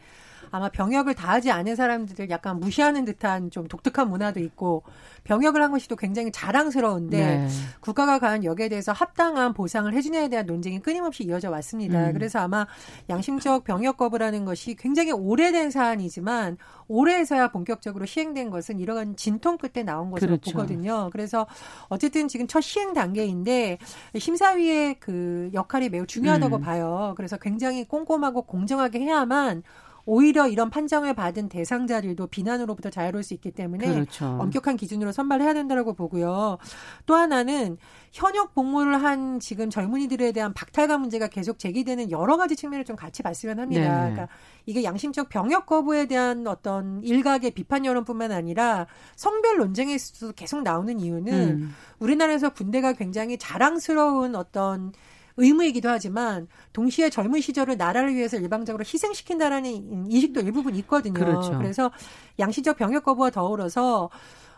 [0.51, 4.83] 아마 병역을 다하지 않은 사람들을 약간 무시하는 듯한 좀 독특한 문화도 있고
[5.25, 7.49] 병역을 한 것이 또 굉장히 자랑스러운데 네.
[7.81, 12.09] 국가가 과연 여기에 대해서 합당한 보상을 해주냐에 대한 논쟁이 끊임없이 이어져 왔습니다.
[12.09, 12.13] 음.
[12.13, 12.67] 그래서 아마
[13.09, 16.57] 양심적 병역 거부라는 것이 굉장히 오래된 사안이지만
[16.89, 20.53] 올해에서야 본격적으로 시행된 것은 이러한 진통 끝에 나온 것으로 그렇죠.
[20.53, 21.11] 보거든요.
[21.13, 21.47] 그래서
[21.89, 23.79] 어쨌든 지금 첫 시행 단계인데
[24.19, 26.61] 심사위의 그 역할이 매우 중요하다고 음.
[26.61, 27.15] 봐요.
[27.17, 29.63] 그래서 굉장히 꼼꼼하고 공정하게 해야만
[30.05, 34.27] 오히려 이런 판정을 받은 대상자들도 비난으로부터 자유로울 수 있기 때문에 그렇죠.
[34.27, 36.59] 엄격한 기준으로 선발해야 된다고 보고요.
[37.07, 37.77] 또 하나는
[38.13, 43.23] 현역 복무를 한 지금 젊은이들에 대한 박탈감 문제가 계속 제기되는 여러 가지 측면을 좀 같이
[43.23, 44.05] 봤으면 합니다.
[44.05, 44.11] 네.
[44.11, 44.29] 그러니까
[44.67, 48.87] 이게 양심적 병역 거부에 대한 어떤 일각의 비판 여론뿐만 아니라
[49.17, 51.75] 성별 논쟁에서도 계속 나오는 이유는 음.
[51.99, 54.93] 우리나라에서 군대가 굉장히 자랑스러운 어떤
[55.37, 59.71] 의무이기도 하지만 동시에 젊은 시절을 나라를 위해서 일방적으로 희생시킨다라는
[60.11, 61.15] 인식도 일부분 있거든요.
[61.15, 61.57] 그렇죠.
[61.59, 61.91] 그래서
[62.39, 64.11] 양시적 병역 거부와 더불어서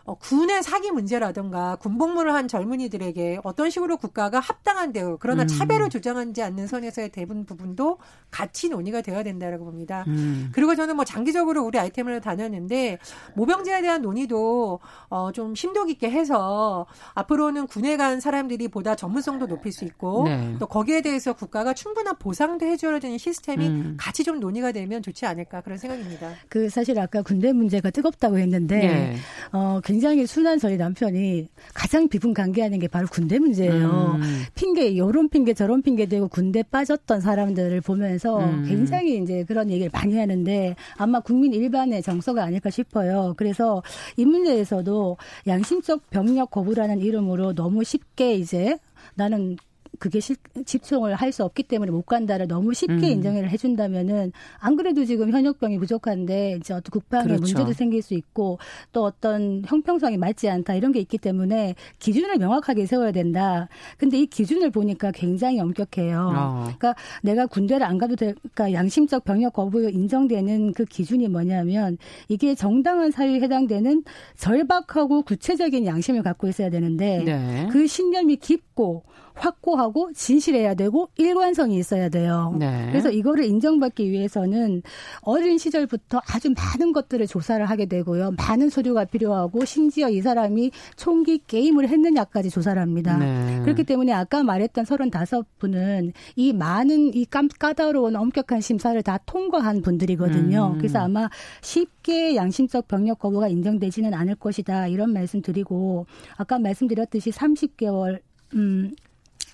[0.05, 5.47] 어, 군의 사기 문제라든가 군복무를 한 젊은이들에게 어떤 식으로 국가가 합당한 대우 그러나 음.
[5.47, 10.03] 차별을 주장하지 않는 선에서의 대부분 부분도 같이 논의가 되어야 된다라고 봅니다.
[10.07, 10.49] 음.
[10.53, 12.99] 그리고 저는 뭐 장기적으로 우리 아이템을 다녔는데
[13.35, 19.71] 모병제에 대한 논의도 어, 좀 심도 깊게 해서 앞으로는 군에 간 사람들이 보다 전문성도 높일
[19.71, 20.55] 수 있고 네.
[20.59, 23.97] 또 거기에 대해서 국가가 충분한 보상도 해줘야 되는 시스템이 음.
[23.97, 26.31] 같이 좀 논의가 되면 좋지 않을까 그런 생각입니다.
[26.49, 29.15] 그 사실 아까 군대 문제가 뜨겁다고 했는데 네.
[29.53, 34.17] 어, 굉장히 순한 저희 남편이 가장 비분 관계하는 게 바로 군대 문제예요.
[34.19, 34.43] 음.
[34.55, 38.65] 핑계, 요런 핑계, 저런 핑계 대고 군대 빠졌던 사람들을 보면서 음.
[38.67, 43.35] 굉장히 이제 그런 얘기를 많이 하는데 아마 국민 일반의 정서가 아닐까 싶어요.
[43.37, 43.83] 그래서
[44.17, 48.79] 이 문제에서도 양심적 병력 거부라는 이름으로 너무 쉽게 이제
[49.13, 49.57] 나는
[49.99, 53.03] 그게 시, 집중을 할 수 없기 때문에 못 간다를 너무 쉽게 음.
[53.03, 57.41] 인정을 해준다면은 안 그래도 지금 현역병이 부족한데 이제 어떤 국방에 그렇죠.
[57.41, 58.59] 문제도 생길 수 있고
[58.91, 63.67] 또 어떤 형평성이 맞지 않다 이런 게 있기 때문에 기준을 명확하게 세워야 된다.
[63.97, 66.33] 근데 이 기준을 보니까 굉장히 엄격해요.
[66.35, 66.63] 어.
[66.65, 72.53] 그러니까 내가 군대를 안 가도 될까 그러니까 양심적 병역 거부 인정되는 그 기준이 뭐냐면 이게
[72.53, 74.03] 정당한 사유에 해당되는
[74.37, 77.67] 절박하고 구체적인 양심을 갖고 있어야 되는데 네.
[77.71, 79.03] 그 신념이 깊고
[79.35, 82.55] 확고하고 진실해야 되고 일관성이 있어야 돼요.
[82.57, 82.87] 네.
[82.91, 84.81] 그래서 이거를 인정받기 위해서는
[85.21, 88.33] 어린 시절부터 아주 많은 것들을 조사를 하게 되고요.
[88.37, 93.17] 많은 서류가 필요하고 심지어 이 사람이 총기 게임을 했느냐까지 조사를 합니다.
[93.17, 93.59] 네.
[93.63, 97.25] 그렇기 때문에 아까 말했던 35분은 이 많은 이
[97.59, 100.73] 까다로운 엄격한 심사를 다 통과한 분들이거든요.
[100.73, 100.77] 음.
[100.77, 101.29] 그래서 아마
[101.61, 104.87] 쉽게 양심적 병력 거부가 인정되지는 않을 것이다.
[104.87, 106.05] 이런 말씀 드리고
[106.37, 108.19] 아까 말씀드렸듯이 30개월
[108.55, 108.91] 음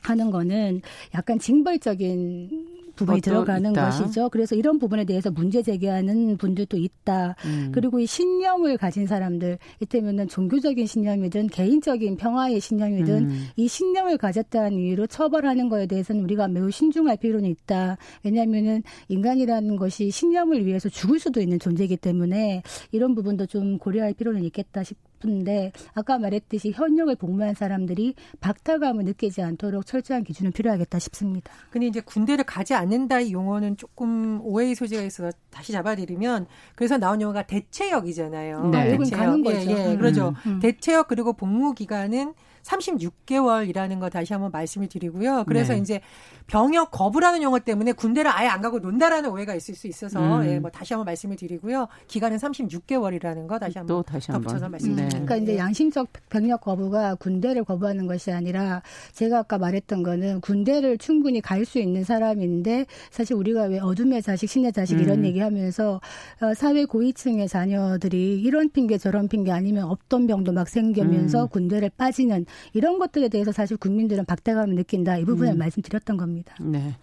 [0.01, 0.81] 하는 거는
[1.13, 3.85] 약간 징벌적인 부분이 들어가는 있다.
[3.85, 4.29] 것이죠.
[4.29, 7.35] 그래서 이런 부분에 대해서 문제 제기하는 분들도 있다.
[7.45, 7.71] 음.
[7.73, 13.47] 그리고 이 신념을 가진 사람들, 이때면은 종교적인 신념이든 개인적인 평화의 신념이든 음.
[13.55, 17.97] 이 신념을 가졌다는 이유로 처벌하는 거에 대해서는 우리가 매우 신중할 필요는 있다.
[18.23, 24.43] 왜냐하면은 인간이라는 것이 신념을 위해서 죽을 수도 있는 존재이기 때문에 이런 부분도 좀 고려할 필요는
[24.43, 24.97] 있겠다 싶.
[25.19, 31.51] 싶은데 아까 말했듯이 현역을 복무한 사람들이 박탈감을 느끼지 않도록 철저한 기준은 필요하겠다 싶습니다.
[31.69, 37.21] 근데 이제 군대를 가지 않는다 이 용어는 조금 오해의 소지가 있어서 다시 잡아드리면 그래서 나온
[37.21, 38.69] 용어가 대체역이잖아요.
[38.69, 38.97] 네.
[38.97, 39.19] 대체역.
[39.19, 39.71] 가는 거죠.
[39.71, 39.97] 예, 예.
[39.97, 40.29] 그렇죠.
[40.45, 40.59] 음, 음.
[40.59, 42.33] 대체역 그리고 복무 기간은
[42.69, 45.45] 36개월이라는 거 다시 한번 말씀을 드리고요.
[45.47, 45.79] 그래서 네.
[45.79, 46.01] 이제
[46.47, 50.45] 병역 거부라는 용어 때문에 군대를 아예 안 가고 논다라는 오해가 있을 수 있어서 음.
[50.45, 51.87] 예, 뭐 다시 한번 말씀을 드리고요.
[52.07, 55.19] 기간은 36개월이라는 거 다시 한번 또 다시 한번 덧붙여서 말씀드립니다.
[55.19, 55.25] 네.
[55.25, 58.81] 그러니까 이제 양심적 병역 거부가 군대를 거부하는 것이 아니라
[59.13, 64.47] 제가 아까 말했던 거는 군대를 충분히 갈 수 있는 사람인데 사실 우리가 왜 어둠의 자식,
[64.47, 65.25] 신의 자식 이런 음.
[65.25, 66.01] 얘기하면서
[66.41, 71.47] 어, 사회 고위층의 자녀들이 이런 핑계 저런 핑계 아니면 없던 병도 막 생기면서 음.
[71.49, 75.57] 군대를 빠지는 이런 것들에 대해서 사실 국민들은 박대감을 느낀다 이 부분을 음.
[75.57, 76.55] 말씀드렸던 겁니다.
[76.59, 76.95] 네.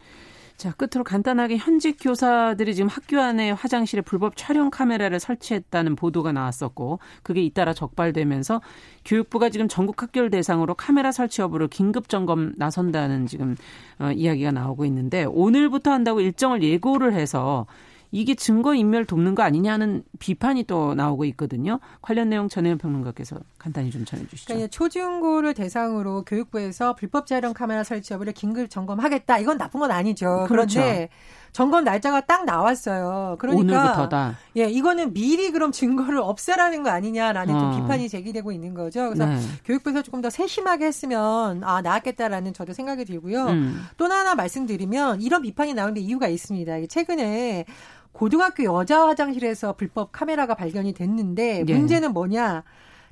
[0.57, 6.99] 자, 끝으로 간단하게 현직 교사들이 지금 학교 안에 화장실에 불법 촬영 카메라를 설치했다는 보도가 나왔었고,
[7.23, 8.63] 그게 잇따라 적발되면서
[9.05, 13.55] 교육부가 지금 전국 학교를 대상으로 카메라 설치 여부를 긴급 점검 나선다는 지금
[13.99, 17.67] 어, 이야기가 나오고 있는데, 오늘부터 한다고 일정을 예고를 해서
[18.11, 21.81] 이게 증거 인멸 돕는 거 아니냐는 비판이 또 나오고 있거든요.
[22.01, 24.47] 관련 내용 전혜연 평론가께서 간단히 좀 전해주시죠.
[24.47, 29.39] 그러니까 초중고를 대상으로 교육부에서 불법 촬영 카메라 설치 여부를 긴급 점검하겠다.
[29.39, 30.47] 이건 나쁜 건 아니죠.
[30.49, 30.81] 그렇죠.
[30.81, 31.09] 그런데
[31.57, 33.37] 점검 날짜가 딱 나왔어요.
[33.39, 34.37] 그러니까 오늘부터다.
[34.59, 37.59] 예, 이거는 미리 그럼 증거를 없애라는 거 아니냐라는 어.
[37.59, 39.09] 좀 비판이 제기되고 있는 거죠.
[39.09, 39.41] 그래서 네.
[39.65, 43.47] 교육부에서 조금 더 세심하게 했으면 아 나았겠다라는 저도 생각이 들고요.
[43.47, 43.87] 음.
[43.97, 46.89] 또 하나 말씀드리면 이런 비판이 나오는데 이유가 있습니다.
[46.91, 47.65] 최근에
[48.13, 51.75] 고등학교 여자 화장실에서 불법 카메라가 발견이 됐는데 예.
[51.75, 52.65] 문제는 뭐냐?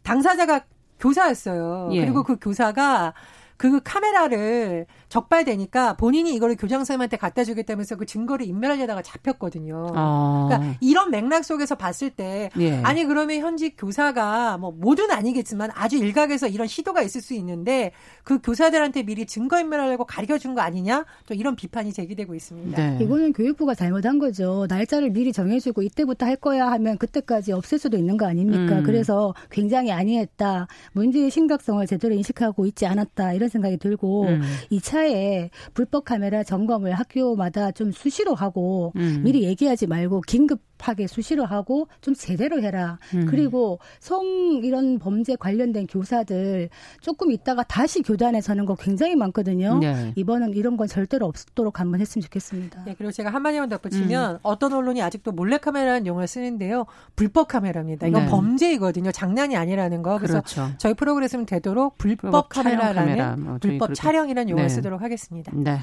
[0.03, 0.61] 당사자가
[1.01, 1.89] 교사였어요.
[1.93, 2.03] 예.
[2.03, 3.15] 그리고 그 교사가
[3.57, 9.93] 그 카메라를 적발되니까 본인이 이거를 교장 선생님한테 갖다 주겠다면서 그 증거를 인멸하려다가 잡혔거든요.
[9.95, 10.49] 어.
[10.49, 12.81] 그러니까 이런 맥락 속에서 봤을 때 예.
[12.83, 17.93] 아니 그러면 현직 교사가 뭐 모두는 아니겠지만 아주 일각에서 이런 시도가 있을 수 있는데
[18.25, 21.05] 그 교사들한테 미리 증거 인멸하려고 가르쳐 준 거 아니냐?
[21.27, 22.81] 또 이런 비판이 제기되고 있습니다.
[22.81, 23.05] 네.
[23.05, 24.67] 이거는 교육부가 잘못한 거죠.
[24.69, 28.79] 날짜를 미리 정해주고 이때부터 할 거야 하면 그때까지 없앨 수도 있는 거 아닙니까?
[28.79, 28.83] 음.
[28.85, 30.69] 그래서 굉장히 아니했다.
[30.93, 33.33] 문제의 심각성을 제대로 인식하고 있지 않았다.
[33.33, 34.43] 이런 생각이 들고 음.
[34.71, 39.23] 이차 에 불법 카메라 점검을 학교마다 좀 수시로 하고 음.
[39.25, 42.99] 미리 얘기하지 말고 긴급 하게 수시로 하고 좀 제대로 해라.
[43.15, 43.27] 음.
[43.27, 46.69] 그리고 성 이런 범죄 관련된 교사들
[47.01, 49.79] 조금 있다가 다시 교단에 서는 거 굉장히 많거든요.
[49.79, 50.13] 네.
[50.17, 52.85] 이번은 이런 건 절대로 없도록 한번 했으면 좋겠습니다.
[52.85, 53.71] 네, 그리고 제가 한마디만 음.
[53.71, 56.85] 덧붙이면 어떤 언론이 아직도 몰래카메라라는 용어를 쓰는데요.
[57.17, 58.07] 불법 카메라입니다.
[58.07, 58.31] 이건 네.
[58.31, 59.11] 범죄이거든요.
[59.13, 60.19] 장난이 아니라는 거.
[60.19, 60.71] 그래서 그렇죠.
[60.77, 64.75] 저희 프로그램은 되도록 불법 불법 카메라라는 카메라, 뭐 불법 촬영이라는 용어를 네.
[64.75, 65.53] 쓰도록 하겠습니다.
[65.55, 65.79] 네.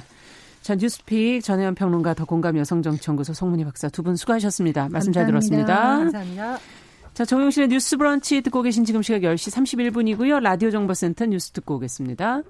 [0.62, 4.90] 자, 뉴스픽 전혜연 평론가 더 공감 여성정치연구소 송문희 박사 두 분 수고하셨습니다.
[4.90, 5.66] 말씀 잘 감사합니다.
[5.66, 5.98] 들었습니다.
[5.98, 6.60] 감사합니다.
[7.14, 9.52] 자, 정용실의 뉴스 브런치 듣고 계신 지금 시각 10시
[9.92, 10.40] 31분이고요.
[10.40, 12.44] 라디오 정보센터 뉴스 듣고 오겠습니다.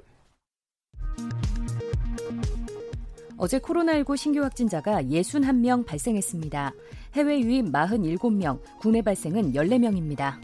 [3.37, 6.73] 어제 코로나19 신규 확진자가 61명 발생했습니다.
[7.15, 10.35] 해외 유입 47명, 국내 발생은 14명입니다.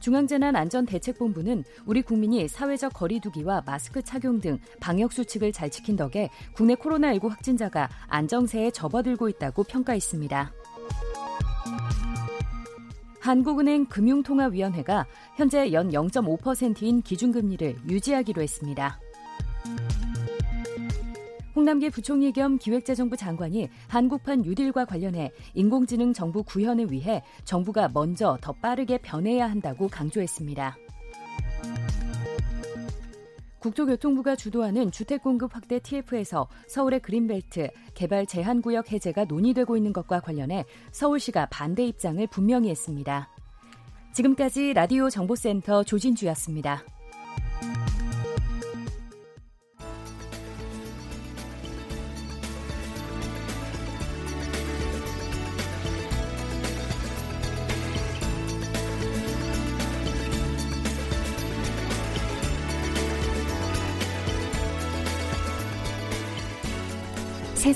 [0.00, 7.28] 중앙재난안전대책본부는 우리 국민이 사회적 거리두기와 마스크 착용 등 방역 수칙을 잘 지킨 덕에 국내 코로나19
[7.28, 10.52] 확진자가 안정세에 접어들고 있다고 평가했습니다.
[13.20, 18.98] 한국은행 금융통화위원회가 현재 연 0.5%인 기준금리를 유지하기로 했습니다.
[21.60, 28.54] 홍남기 부총리 겸 기획재정부 장관이 한국판 뉴딜과 관련해 인공지능 정부 구현을 위해 정부가 먼저 더
[28.54, 30.74] 빠르게 변해야 한다고 강조했습니다.
[33.58, 41.48] 국토교통부가 주도하는 주택공급 확대 TF에서 서울의 그린벨트 개발 제한구역 해제가 논의되고 있는 것과 관련해 서울시가
[41.50, 43.28] 반대 입장을 분명히 했습니다.
[44.14, 46.82] 지금까지 라디오 정보센터 조진주였습니다.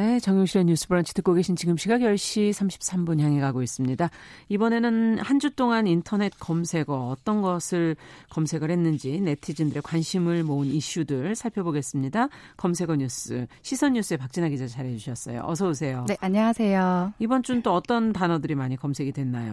[0.00, 4.08] 네, 정용실의 뉴스 브런치 듣고 계신 지금 시각 10시 33분 향해 가고 있습니다.
[4.48, 7.96] 이번에는 한 주 동안 인터넷 검색어 어떤 것을
[8.30, 12.28] 검색을 했는지 네티즌들의 관심을 모은 이슈들 살펴보겠습니다.
[12.56, 15.42] 검색어 뉴스, 시선 뉴스의 박진아 기자 잘해 주셨어요.
[15.44, 16.06] 어서 오세요.
[16.08, 17.12] 네, 안녕하세요.
[17.18, 19.52] 이번 주는 또 어떤 단어들이 많이 검색이 됐나요?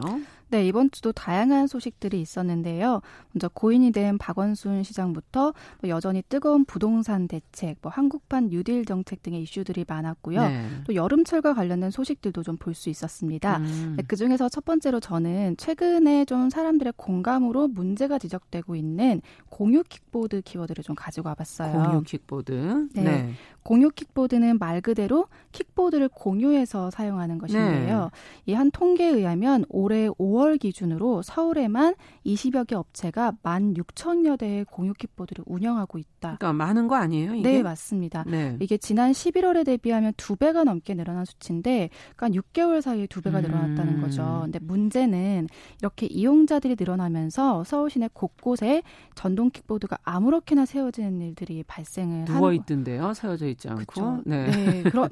[0.49, 3.01] 네, 이번 주도 다양한 소식들이 있었는데요.
[3.33, 9.41] 먼저 고인이 된 박원순 시장부터 뭐 여전히 뜨거운 부동산 대책, 뭐 한국판 뉴딜 정책 등의
[9.43, 10.41] 이슈들이 많았고요.
[10.41, 10.67] 네.
[10.85, 13.57] 또 여름철과 관련된 소식들도 좀 볼 수 있었습니다.
[13.57, 13.93] 음.
[13.97, 20.41] 네, 그 중에서 첫 번째로 저는 최근에 좀 사람들의 공감으로 문제가 지적되고 있는 공유 킥보드
[20.43, 21.71] 키워드를 좀 가지고 와봤어요.
[21.71, 22.87] 공유 킥보드.
[22.93, 23.01] 네.
[23.03, 23.33] 네.
[23.63, 28.03] 공유 킥보드는 말 그대로 킥보드를 공유해서 사용하는 것인데요.
[28.03, 28.51] 네.
[28.53, 31.95] 이한 통계에 의하면 올해 5월 기준으로 서울에만
[32.25, 36.37] 20여 개 업체가 16,000여 대의 공유 킥보드를 운영하고 있다.
[36.37, 37.51] 그러니까 많은 거 아니에요, 이게?
[37.51, 38.23] 네, 맞습니다.
[38.27, 38.57] 네.
[38.59, 43.43] 이게 지난 11월에 대비하면 두 배가 넘게 늘어난 수치인데, 그러니까 6개월 사이에 두 배가 음.
[43.43, 44.39] 늘어났다는 거죠.
[44.43, 45.47] 근데 문제는
[45.79, 48.83] 이렇게 이용자들이 늘어나면서 서울 시내 곳곳에
[49.15, 53.85] 전동 킥보드가 아무렇게나 세워지는 일들이 발생을 누워 있던데요, 세워져 있지 않고.
[53.85, 54.21] 그렇죠.
[54.25, 54.47] 네.
[54.47, 54.83] 네.
[54.83, 55.09] 그런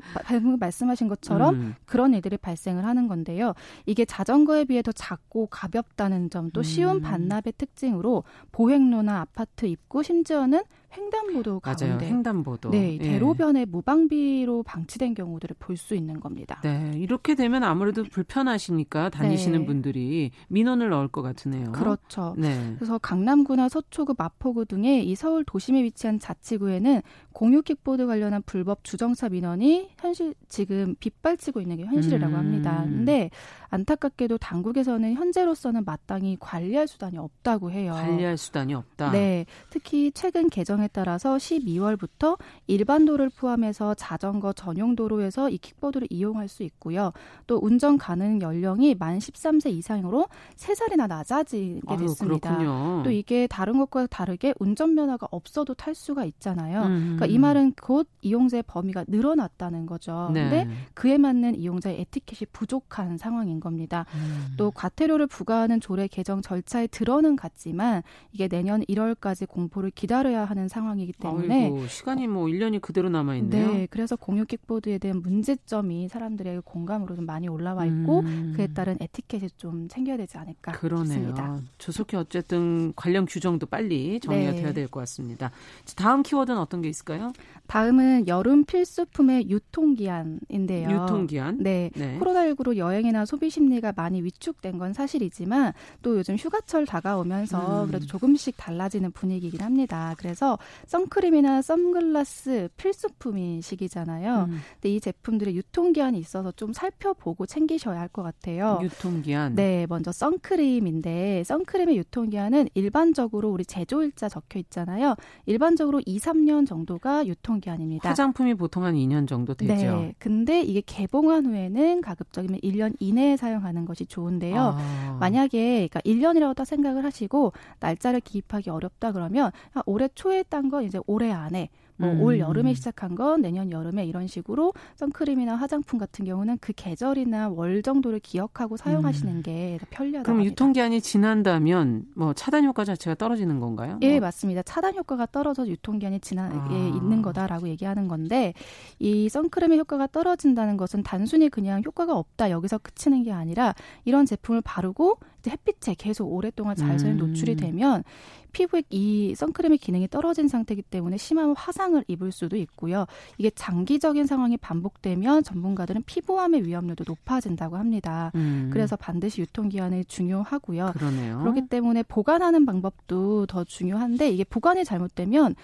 [0.60, 1.76] 말씀하신 것처럼 음.
[1.86, 3.54] 그런 일들이 발생을 하는 건데요.
[3.86, 7.02] 이게 자전거에 비해 더 작고 가볍다는 점, 또 쉬운 음.
[7.02, 10.64] 반납의 특징으로 보행로나 아파트 입구, 심지어는
[10.96, 11.76] 횡단보도 맞아요.
[11.78, 12.70] 가운데 횡단보도.
[12.72, 12.98] 네, 예.
[12.98, 16.62] 대로변에 무방비로 방치된 경우들을 볼 수 있는 겁니다.
[16.64, 19.66] 네, 이렇게 되면 아무래도 불편하시니까 다니시는 네.
[19.66, 21.72] 분들이 민원을 넣을 것 같으네요.
[21.74, 22.34] 그렇죠.
[22.38, 22.74] 네.
[22.78, 27.02] 그래서 강남구나 서초구, 마포구 등의 이 서울 도심에 위치한 자치구에는
[27.34, 32.40] 공유 킥보드 관련한 불법 주정차 민원이 현실 지금 빗발치고 있는 게 현실이라고 음.
[32.40, 32.82] 합니다.
[32.86, 33.30] 근데
[33.70, 37.92] 안타깝게도 당국에서는 현재로서는 마땅히 관리할 수단이 없다고 해요.
[37.92, 39.12] 관리할 수단이 없다.
[39.12, 39.46] 네.
[39.70, 46.64] 특히 최근 개정에 따라서 12월부터 일반 도를 포함해서 자전거 전용 도로에서 이 킥보드를 이용할 수
[46.64, 47.12] 있고요.
[47.48, 52.58] 또 운전 가능 연령이 만 13세 이상으로 3살이나 낮아지게 됐습니다.
[52.58, 56.84] 아유, 또 이게 다른 것과 다르게 운전 면허가 없어도 탈 수가 있잖아요.
[56.84, 57.02] 음.
[57.16, 60.30] 그러니까 이 말은 곧 이용자의 범위가 늘어났다는 거죠.
[60.34, 60.50] 네.
[60.50, 64.06] 근데 그에 맞는 이용자의 에티켓이 부족한 상황인 겁니다.
[64.16, 64.54] 음.
[64.58, 71.14] 또 과태료를 부과하는 조례 개정 절차에 들어는 갔지만 이게 내년 1월까지 공포를 기다려야 하는 상황이기
[71.14, 73.72] 때문에 아이고, 시간이 뭐 1년이 그대로 남아 있네요.
[73.74, 78.54] 네, 그래서 공유 킥보드에 대한 문제점이 사람들의 공감으로 좀 많이 올라와 있고 음.
[78.56, 81.06] 그에 따른 에티켓이 좀 챙겨야 되지 않을까 그러네요.
[81.06, 81.60] 싶습니다.
[81.78, 84.62] 조속히 어쨌든 관련 규정도 빨리 정리가 네.
[84.62, 85.52] 돼야 될 것 같습니다.
[85.96, 87.32] 다음 키워드는 어떤 게 있을까요?
[87.68, 90.90] 다음은 여름 필수품의 유통기한인데요.
[91.04, 91.58] 유통기한?
[91.62, 91.90] 네.
[91.96, 92.20] 네.
[92.20, 97.88] 코로나19로 여행이나 소비 심리가 많이 위축된 건 사실이지만 또 요즘 휴가철 다가오면서 음.
[97.88, 100.14] 그래도 조금씩 달라지는 분위기긴 합니다.
[100.18, 100.55] 그래서
[100.88, 104.48] 선크림이나 선글라스 필수품인 시기잖아요.
[104.50, 104.60] 음.
[104.74, 108.80] 근데 이 제품들의 유통기한이 있어서 좀 살펴보고 챙기셔야 할 것 같아요.
[108.82, 109.56] 유통기한?
[109.56, 109.86] 네.
[109.90, 115.16] 먼저 선크림인데 선크림의 유통기한은 일반적으로 우리 제조일자 적혀 있잖아요.
[115.48, 118.10] 일반적으로 2, 3년 정도가 유통 유통기한입니다.
[118.10, 119.74] 화장품이 보통 한 2년 정도 되죠.
[119.74, 120.14] 네.
[120.20, 124.76] 근데 이게 개봉한 후에는 가급적이면 1년 이내에 사용하는 것이 좋은데요.
[124.78, 125.18] 아.
[125.20, 129.52] 만약에 그러니까 1년이라고 딱 생각을 하시고 날짜를 기입하기 어렵다 그러면
[129.86, 132.40] 올해 초에 딴건 이제 올해 안에 뭐올 음.
[132.40, 138.20] 여름에 시작한 건 내년 여름에 이런 식으로 선크림이나 화장품 같은 경우는 그 계절이나 월 정도를
[138.20, 139.42] 기억하고 사용하시는 음.
[139.42, 140.26] 게 편리하다.
[140.26, 144.00] 그럼 유통기한이 지난다면 뭐 차단 효과 자체가 떨어지는 건가요?
[144.02, 144.22] 예, 뭐.
[144.22, 144.62] 맞습니다.
[144.64, 146.70] 차단 효과가 떨어져 유통기한이 지난 아.
[146.72, 148.54] 예, 있는 거다라고 얘기하는 건데
[149.00, 154.62] 이 선크림의 효과가 떨어진다는 것은 단순히 그냥 효과가 없다 여기서 그치는 게 아니라 이런 제품을
[154.62, 155.20] 바르고
[155.52, 157.18] 햇빛에 계속 오랫동안 자외선에 음.
[157.18, 158.04] 노출이 되면
[158.52, 163.06] 피부에 이 선크림의 기능이 떨어진 상태이기 때문에 심한 화상을 입을 수도 있고요.
[163.38, 168.32] 이게 장기적인 상황이 반복되면 전문가들은 피부암의 위험률도 높아진다고 합니다.
[168.36, 168.70] 음.
[168.72, 170.92] 그래서 반드시 유통기한이 중요하고요.
[170.94, 171.40] 그러네요.
[171.40, 175.56] 그렇기 때문에 보관하는 방법도 더 중요한데 이게 보관이 잘못되면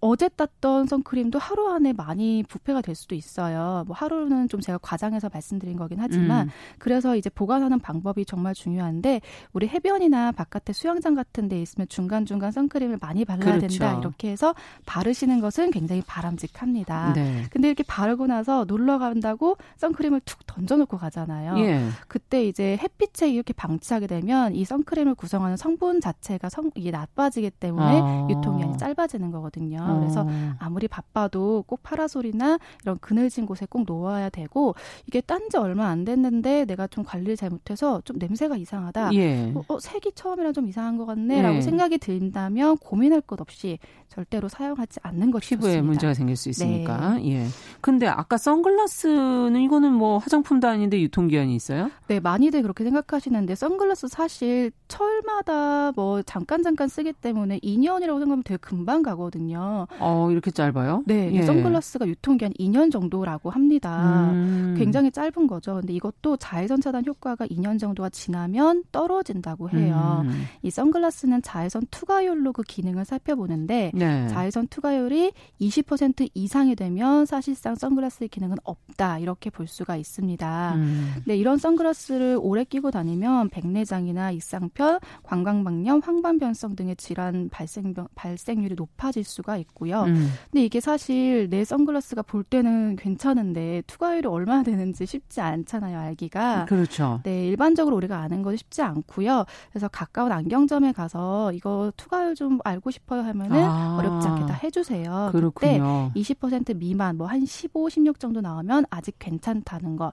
[0.00, 3.84] 어제 땄던 선크림도 하루 안에 많이 부패가 될 수도 있어요.
[3.86, 6.52] 뭐 하루는 좀 제가 과장해서 말씀드린 거긴 하지만 음.
[6.78, 9.20] 그래서 이제 보관하는 방법이 정말 중요한데
[9.52, 13.78] 우리 해변이나 바깥에 수영장 같은 데 있으면 중간중간 선크림을 많이 발라야 그렇죠.
[13.78, 13.98] 된다.
[13.98, 14.54] 이렇게 해서
[14.86, 17.14] 바르시는 것은 굉장히 바람직합니다.
[17.14, 17.44] 네.
[17.50, 21.58] 근데 이렇게 바르고 나서 놀러 간다고 선크림을 툭 던져 놓고 가잖아요.
[21.58, 21.88] 예.
[22.08, 28.00] 그때 이제 햇빛에 이렇게 방치하게 되면 이 선크림을 구성하는 성분 자체가 성, 이게 나빠지기 때문에
[28.02, 28.26] 아.
[28.30, 29.67] 유통기한이 짧아지는 거거든요.
[29.68, 29.98] 있거든요.
[30.00, 30.28] 그래서 어.
[30.58, 34.74] 아무리 바빠도 꼭 파라솔이나 이런 그늘진 곳에 꼭 놓아야 되고
[35.06, 39.14] 이게 딴 지 얼마 안 됐는데 내가 좀 관리를 잘못해서 좀 냄새가 이상하다.
[39.14, 39.50] 예.
[39.54, 41.60] 어, 어, 색이 처음이랑 좀 이상한 것 같네라고 예.
[41.62, 43.78] 생각이 든다면 고민할 것 없이
[44.08, 45.86] 절대로 사용하지 않는 것이 피부에 좋습니다.
[45.86, 47.14] 문제가 생길 수 있으니까.
[47.14, 47.32] 네.
[47.32, 47.46] 예.
[47.80, 51.90] 근데 아까 선글라스는 이거는 뭐 화장품도 아닌데 유통기한이 있어요?
[52.08, 58.56] 네, 많이들 그렇게 생각하시는데 선글라스 사실 철마다 뭐 잠깐 잠깐 쓰기 때문에 2년이라고 생각하면 되게
[58.56, 59.86] 금방 가거든요.
[59.98, 61.04] 어, 이렇게 짧아요?
[61.06, 61.42] 네, 예.
[61.42, 64.30] 선글라스가 유통기한 2년 정도라고 합니다.
[64.32, 64.74] 음.
[64.78, 65.76] 굉장히 짧은 거죠.
[65.76, 70.22] 근데 이것도 자외선 차단 효과가 2년 정도가 지나면 떨어진다고 해요.
[70.24, 70.46] 음.
[70.62, 74.28] 이 선글라스는 자외선 투과율로 그 기능을 살펴보는데 네.
[74.28, 80.74] 자외선 투과율이 20% 이상이 되면 사실상 선글라스의 기능은 없다 이렇게 볼 수가 있습니다.
[80.74, 81.12] 음.
[81.14, 89.24] 근데 이런 선글라스를 오래 끼고 다니면 백내장이나 익상편, 관광방염, 황반변성 등의 질환 발생 발생률이 높아질
[89.24, 90.02] 수가 있고요.
[90.02, 90.28] 음.
[90.50, 96.66] 근데 이게 사실 내 선글라스가 볼 때는 괜찮은데 투과율이 얼마나 되는지 쉽지 않잖아요, 알기가.
[96.66, 97.20] 그렇죠.
[97.24, 99.44] 네, 일반적으로 우리가 아는 것이 쉽지 않고요.
[99.70, 103.87] 그래서 가까운 안경점에 가서 이거 투과율 좀 알고 싶어요 하면은 아.
[103.96, 105.28] 어렵지 않게 다 해주세요.
[105.32, 106.10] 그렇군요.
[106.14, 110.12] 그때 20% 미만 뭐 한 15, 16 정도 나오면 아직 괜찮다는 거.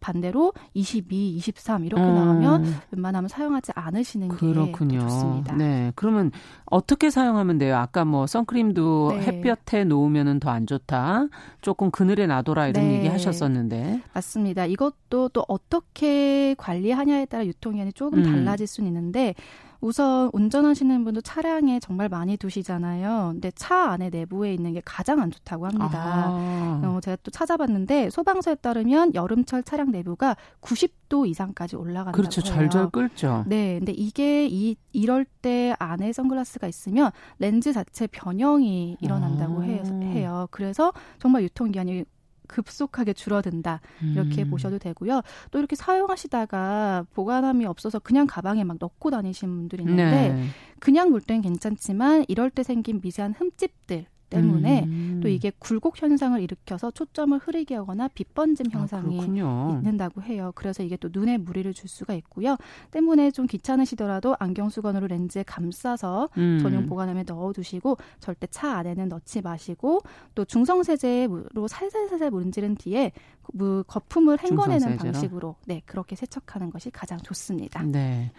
[0.00, 2.14] 반대로 22, 23 이렇게 음.
[2.14, 4.98] 나오면 웬만하면 사용하지 않으시는 그렇군요.
[4.98, 5.54] 게 좋습니다.
[5.56, 5.92] 네.
[5.94, 6.30] 그러면
[6.66, 7.76] 어떻게 사용하면 돼요?
[7.76, 9.20] 아까 뭐 선크림도 네.
[9.22, 11.26] 햇볕에 놓으면은 더 안 좋다.
[11.60, 12.94] 조금 그늘에 놔둬라 이런 네.
[12.98, 14.00] 얘기 하셨었는데.
[14.14, 14.64] 맞습니다.
[14.66, 18.24] 이것도 또 어떻게 관리하냐에 따라 유통기한이 조금 음.
[18.24, 19.34] 달라질 수는 있는데
[19.80, 23.30] 우선 운전하시는 분도 차량에 정말 많이 두시잖아요.
[23.32, 26.30] 근데 차 안에 내부에 있는 게 가장 안 좋다고 합니다.
[26.30, 32.40] 어, 제가 또 찾아봤는데 소방서에 따르면 여름철 차량 내부가 90도 이상까지 올라간다고 그렇죠.
[32.40, 32.54] 해요.
[32.54, 33.44] 절절 끓죠.
[33.46, 39.64] 네, 근데 이게 이 이럴 때 안에 선글라스가 있으면 렌즈 자체 변형이 일어난다고 아.
[39.64, 40.48] 해요.
[40.50, 42.04] 그래서 정말 유통기한이
[42.48, 43.80] 급속하게 줄어든다
[44.14, 44.50] 이렇게 음.
[44.50, 45.22] 보셔도 되고요.
[45.52, 50.44] 또 이렇게 사용하시다가 보관함이 없어서 그냥 가방에 막 넣고 다니시는 분들이 있는데 네.
[50.80, 55.20] 그냥 놓을 땐 괜찮지만 이럴 때 생긴 미세한 흠집들 때문에 음.
[55.22, 59.78] 또 이게 굴곡 현상을 일으켜서 초점을 흐리게 하거나 빛번짐 아, 현상이 그렇군요.
[59.80, 60.52] 있는다고 해요.
[60.54, 62.56] 그래서 이게 또 눈에 무리를 줄 수가 있고요.
[62.90, 66.58] 때문에 좀 귀찮으시더라도 안경 수건으로 렌즈에 감싸서 음.
[66.60, 70.00] 전용 보관함에 넣어두시고 절대 차 안에는 넣지 마시고
[70.34, 73.12] 또 중성 세제로 살살살살 문지른 뒤에
[73.58, 74.96] 그 거품을 헹궈내는?
[74.98, 77.82] 방식으로 네 그렇게 세척하는 것이 가장 좋습니다.
[77.84, 78.30] 네.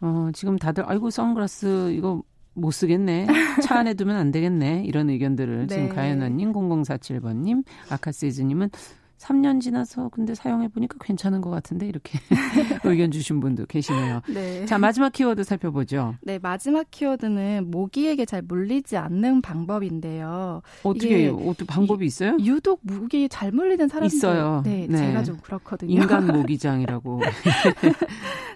[0.00, 2.22] 어, 지금 다들 아이고 선글라스 이거
[2.54, 3.26] 못 쓰겠네.
[3.62, 4.84] 차 안에 두면 안 되겠네.
[4.84, 5.88] 이런 의견들을 지금 네.
[5.88, 8.70] 가연아님, 0047번님, 아카세이즈님은
[9.22, 12.18] 3년 지나서 근데 사용해 보니까 괜찮은 것 같은데 이렇게
[12.84, 14.20] 의견 주신 분도 계시네요.
[14.28, 14.66] 네.
[14.66, 16.16] 자 마지막 키워드 살펴보죠.
[16.22, 20.62] 네, 마지막 키워드는 모기에게 잘 물리지 않는 방법인데요.
[20.82, 21.28] 어떻게?
[21.28, 22.36] 어떻게 방법이 있어요?
[22.40, 24.62] 유독 모기에 잘 물리는 사람들 있어요.
[24.64, 24.98] 네, 네.
[24.98, 25.92] 제가 좀 그렇거든요.
[25.92, 27.20] 인간 모기장이라고.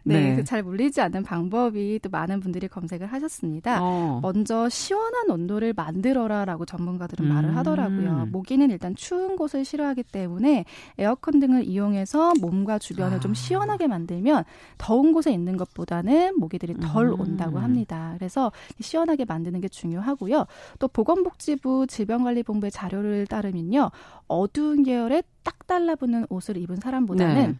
[0.05, 3.79] 네, 그 잘 물리지 않는 방법이 또 많은 분들이 검색을 하셨습니다.
[3.81, 4.19] 어.
[4.23, 7.35] 먼저 시원한 온도를 만들어라라고 전문가들은 음.
[7.35, 8.27] 말을 하더라고요.
[8.33, 10.56] 모기는 일단 추운 곳을 싫어하기 때문에
[10.99, 13.21] 에어컨 등을 이용해서 몸과 주변을 아.
[13.21, 14.45] 좀 시원하게 만들면
[14.79, 17.21] 더운 곳에 있는 것보다는 모기들이 덜 음.
[17.21, 18.15] 온다고 합니다.
[18.19, 20.47] 그래서 시원하게 만드는 게 중요하고요.
[20.79, 23.91] 또 보건복지부 질병관리본부의 자료를 따르면요.
[24.29, 27.55] 어두운 계열에 딱 달라붙는 옷을 입은 사람보다는 네.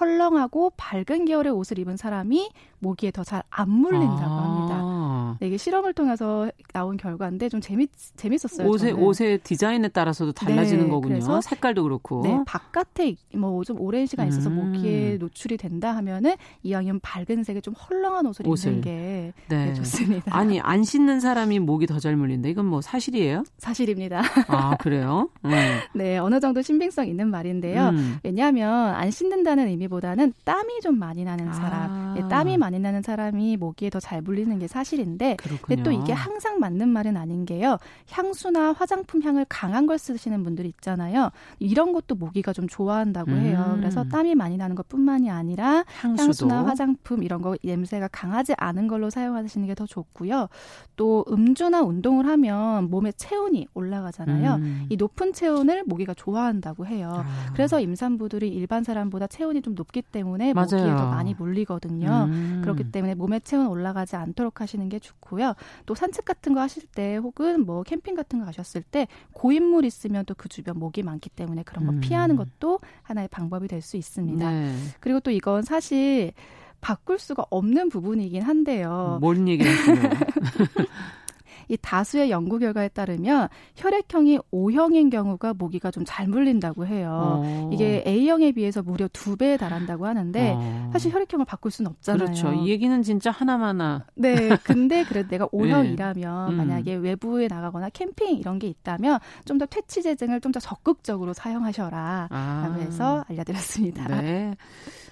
[0.00, 2.50] 헐렁하고 밝은 계열의 옷을 입은 사람이
[2.80, 4.74] 모기에 더 잘 안 물린다고 합니다.
[4.80, 4.93] 아.
[5.40, 8.68] 네, 이게 실험을 통해서 나온 결과인데 좀 재밌 재밌었어요.
[8.68, 9.04] 옷의 저는.
[9.04, 11.14] 옷의 디자인에 따라서도 달라지는 네, 거군요.
[11.14, 12.22] 그래서 색깔도 그렇고.
[12.22, 14.56] 네, 바깥에 뭐 좀 오랜 시간 있어서 음.
[14.72, 18.68] 모기에 노출이 된다 하면은 이왕이면 밝은 색의 좀 헐렁한 옷을, 옷을.
[18.72, 19.66] 입는 게 네.
[19.66, 20.36] 네, 좋습니다.
[20.36, 22.48] 아니 안 씻는 사람이 목이 더잘 물린다.
[22.48, 23.44] 이건 뭐 사실이에요?
[23.58, 24.22] 사실입니다.
[24.48, 25.30] 아 그래요?
[25.42, 25.78] 네.
[25.94, 27.88] 네, 어느 정도 신빙성 있는 말인데요.
[27.88, 28.18] 음.
[28.22, 32.14] 왜냐하면 안 씻는다는 의미보다는 땀이 좀 많이 나는 사람, 아.
[32.16, 35.58] 네, 땀이 많이 나는 사람이 모기에 더 잘 물리는 게 사실인데 그렇군요.
[35.62, 37.78] 근데 또 이게 항상 맞는 말은 아닌 게요.
[38.10, 41.30] 향수나 화장품 향을 강한 걸 쓰시는 분들이 있잖아요.
[41.58, 43.72] 이런 것도 모기가 좀 좋아한다고 해요.
[43.74, 43.80] 음.
[43.80, 46.22] 그래서 땀이 많이 나는 것뿐만이 아니라 향수도.
[46.22, 50.48] 향수나 화장품 이런 거 냄새가 강하지 않은 걸로 사용하시는 게 더 좋고요.
[50.94, 54.54] 또 음주나 운동을 하면 몸의 체온이 올라가잖아요.
[54.54, 54.86] 음.
[54.88, 57.24] 이 높은 체온을 모기가 좋아한다고 해요.
[57.26, 57.52] 아.
[57.54, 60.96] 그래서 임산부들이 일반 사람보다 체온이 좀 높기 때문에 모기에.
[60.96, 62.28] 더 많이 물리거든요.
[62.30, 62.60] 음.
[62.62, 65.54] 그렇기 때문에 몸의 체온 올라가지 않도록 하시는 게 좋고요.
[65.86, 70.24] 또 산책 같은 거 하실 때 혹은 뭐 캠핑 같은 거 가셨을 때 고인물 있으면
[70.26, 72.00] 또 그 주변 모기 많기 때문에 그런 거 음.
[72.00, 74.50] 피하는 것도 하나의 방법이 될 수 있습니다.
[74.50, 74.74] 네.
[75.00, 76.32] 그리고 또 이건 사실
[76.80, 79.18] 바꿀 수가 없는 부분이긴 한데요.
[79.20, 80.10] 뭔 얘기하시나요?
[81.68, 87.40] 이 다수의 연구 결과에 따르면 혈액형이 O형인 경우가 모기가 좀 잘 물린다고 해요.
[87.42, 87.70] 어.
[87.72, 90.90] 이게 A형에 비해서 무려 두 배에 달한다고 하는데 어.
[90.92, 92.24] 사실 혈액형을 바꿀 수는 없잖아요.
[92.26, 92.52] 그렇죠.
[92.52, 96.56] 이 얘기는 진짜 하나마나 네, 근데 그래도 내가 O형이라면 음.
[96.56, 102.28] 만약에 외부에 나가거나 캠핑 이런 게 있다면 좀 더 퇴치 제증을 좀 더 적극적으로 사용하셔라.
[102.30, 102.62] 아.
[102.68, 104.06] 라고 해서 알려드렸습니다.
[104.20, 104.54] 네.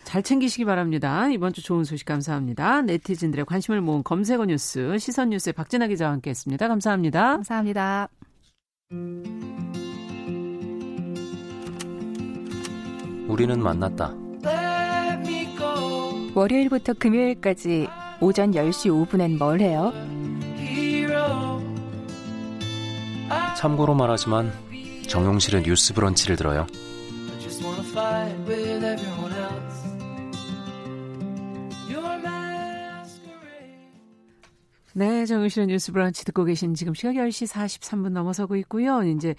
[0.05, 1.29] 잘 챙기시기 바랍니다.
[1.29, 2.83] 이번 주 좋은 소식 감사합니다.
[2.83, 6.69] 네티즌들의 관심을 모은 검색어 뉴스 시선 뉴스의 박진아 기자와 함께 했습니다.
[6.69, 7.21] 감사합니다.
[7.21, 8.09] 감사합니다.
[13.29, 14.15] 우리는 만났다.
[16.35, 17.89] 월요일부터 금요일까지
[18.21, 19.93] 오전 10시 5분엔 뭘 해요?
[23.57, 24.53] 참고로 말하지만
[25.07, 26.67] 정용실의 뉴스 브런치를 들어요.
[34.95, 39.05] 네, 정유실의 뉴스 브런치 듣고 계신 지금 시각 10시 43분 넘어서고 있고요.
[39.05, 39.35] 이제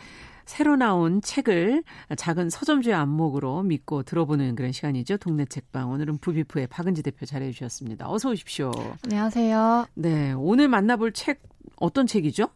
[0.46, 1.84] 새로 나온 책을
[2.16, 5.18] 작은 서점주의 안목으로 믿고 들어보는 그런 시간이죠.
[5.18, 5.92] 동네 책방.
[5.92, 8.10] 오늘은 부비프의 박은지 대표 잘해 주셨습니다.
[8.10, 8.72] 어서 오십시오.
[9.04, 9.88] 안녕하세요.
[9.96, 11.44] 네, 오늘 만나볼 책
[11.76, 12.48] 어떤 책이죠?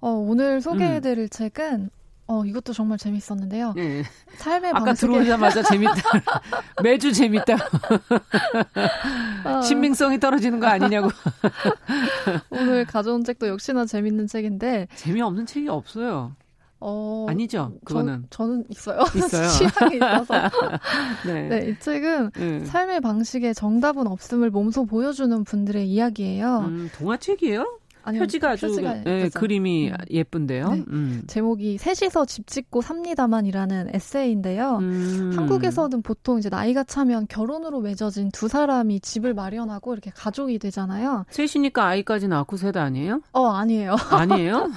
[0.00, 1.90] 어, 오늘 소개해드릴 책은
[2.26, 3.74] 어, 이것도 정말 재밌었는데요.
[3.74, 4.02] 네.
[4.36, 5.94] 삶의 아까 방식에 들어오자마자 재밌다.
[6.82, 7.54] 매주 재밌다.
[9.44, 11.10] 어, 신빙성이 떨어지는 거 아니냐고.
[12.50, 16.34] 오늘 가져온 책도 역시나 재밌는 책인데 재미없는 책이 없어요.
[16.86, 17.72] 어, 아니죠.
[17.84, 19.00] 그거는 저, 는 있어요.
[19.16, 19.48] 있어요.
[19.48, 20.34] 취향이 있어서.
[21.26, 21.48] 네.
[21.48, 22.64] 네, 이 책은 음.
[22.66, 26.58] 삶의 방식에 정답은 없음을 몸소 보여주는 분들의 이야기예요.
[26.58, 27.78] 음, 동화책이에요?
[28.04, 29.96] 아니요, 표지가 아주 표지가 네, 그림이 음.
[30.10, 30.68] 예쁜데요.
[30.68, 30.84] 네.
[30.88, 31.22] 음.
[31.26, 34.76] 제목이 셋이서 집 짓고 삽니다만이라는 에세이인데요.
[34.78, 35.32] 음.
[35.34, 41.24] 한국에서는 보통 이제 나이가 차면 결혼으로 맺어진 두 사람이 집을 마련하고 이렇게 가족이 되잖아요.
[41.30, 43.22] 셋이니까 아이까지 낳고 셋 아니에요?
[43.32, 43.96] 어 아니에요.
[44.10, 44.70] 아니에요?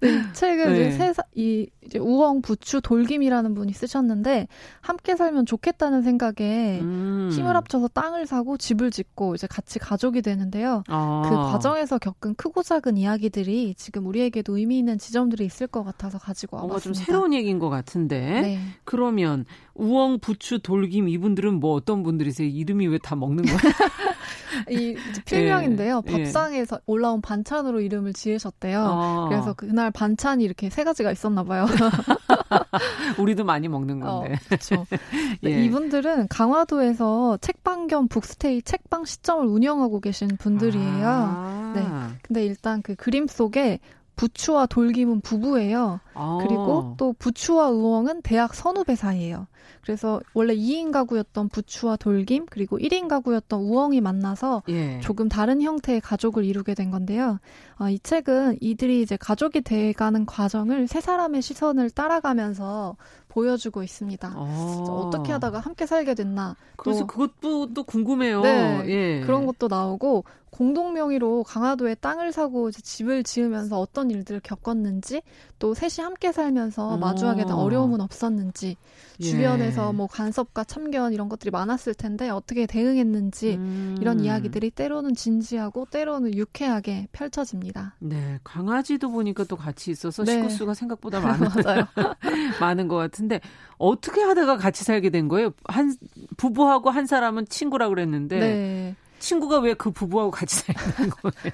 [0.00, 0.88] 네, 이 책은 네.
[0.88, 4.46] 이제 세, 이 이제 우엉 부추 돌김이라는 분이 쓰셨는데
[4.80, 7.30] 함께 살면 좋겠다는 생각에 음.
[7.32, 10.82] 힘을 합쳐서 땅을 사고 집을 짓고 이제 같이 가족이 되는데요.
[10.88, 11.22] 아.
[11.24, 16.18] 그 과정에서 겪은 겪은 크고 작은 이야기들이 지금 우리에게도 의미 있는 지점들이 있을 것 같아서
[16.18, 16.76] 가지고 와봤습니다.
[16.76, 18.40] 어, 좀 새로운 얘기인 것 같은데.
[18.40, 18.58] 네.
[18.84, 22.48] 그러면 우엉, 부추, 돌김 이분들은 뭐 어떤 분들이세요?
[22.48, 23.58] 이름이 왜 다 먹는 거예요?
[24.70, 26.02] 이 필명인데요.
[26.06, 26.80] 예, 밥상에서 예.
[26.86, 28.80] 올라온 반찬으로 이름을 지으셨대요.
[28.80, 29.26] 아.
[29.28, 31.66] 그래서 그날 반찬이 이렇게 세 가지가 있었나 봐요.
[33.18, 34.34] 우리도 많이 먹는 건데.
[34.34, 34.86] 어, 그렇죠.
[35.44, 35.64] 예.
[35.64, 41.06] 이분들은 강화도에서 책방 겸 북스테이 책방 시점을 운영하고 계신 분들이에요.
[41.06, 41.72] 아.
[41.74, 41.86] 네.
[42.22, 43.80] 근데 일단 그 그림 속에
[44.18, 46.00] 부추와 돌김은 부부예요.
[46.14, 46.38] 아.
[46.42, 49.46] 그리고 또 부추와 우엉은 대학 선후배 사이예요.
[49.80, 54.98] 그래서 원래 2인 가구였던 부추와 돌김 그리고 1인 가구였던 우엉이 만나서 예.
[55.00, 57.38] 조금 다른 형태의 가족을 이루게 된 건데요.
[57.78, 62.96] 어, 이 책은 이들이 이제 가족이 돼가는 과정을 세 사람의 시선을 따라가면서
[63.28, 64.32] 보여주고 있습니다.
[64.34, 64.84] 아.
[64.88, 66.56] 어떻게 하다가 함께 살게 됐나.
[66.76, 68.42] 그래서 또, 그것도 또 궁금해요.
[68.42, 69.20] 네, 예.
[69.24, 75.22] 그런 것도 나오고 공동 명의로 강화도에 땅을 사고 집을 지으면서 어떤 일들을 겪었는지
[75.58, 77.00] 또 셋이 함께 살면서 음.
[77.00, 78.76] 마주하게 된 어려움은 없었는지
[79.20, 79.24] 예.
[79.24, 83.96] 주변에서 뭐 간섭과 참견 이런 것들이 많았을 텐데 어떻게 대응했는지 음.
[84.00, 87.96] 이런 이야기들이 때로는 진지하고 때로는 유쾌하게 펼쳐집니다.
[87.98, 90.32] 네, 강아지도 보니까 또 같이 있어서 네.
[90.32, 91.48] 식구 수가 생각보다 많은
[92.60, 93.40] 많은 것 같 은데
[93.78, 95.52] 어떻게 하다가 같이 살게 된 거예요?
[95.64, 95.94] 한
[96.36, 98.38] 부부하고 한 사람은 친구라 그랬는데.
[98.38, 98.96] 네.
[99.18, 101.52] 친구가 왜 그 부부하고 같이 살는 거예요?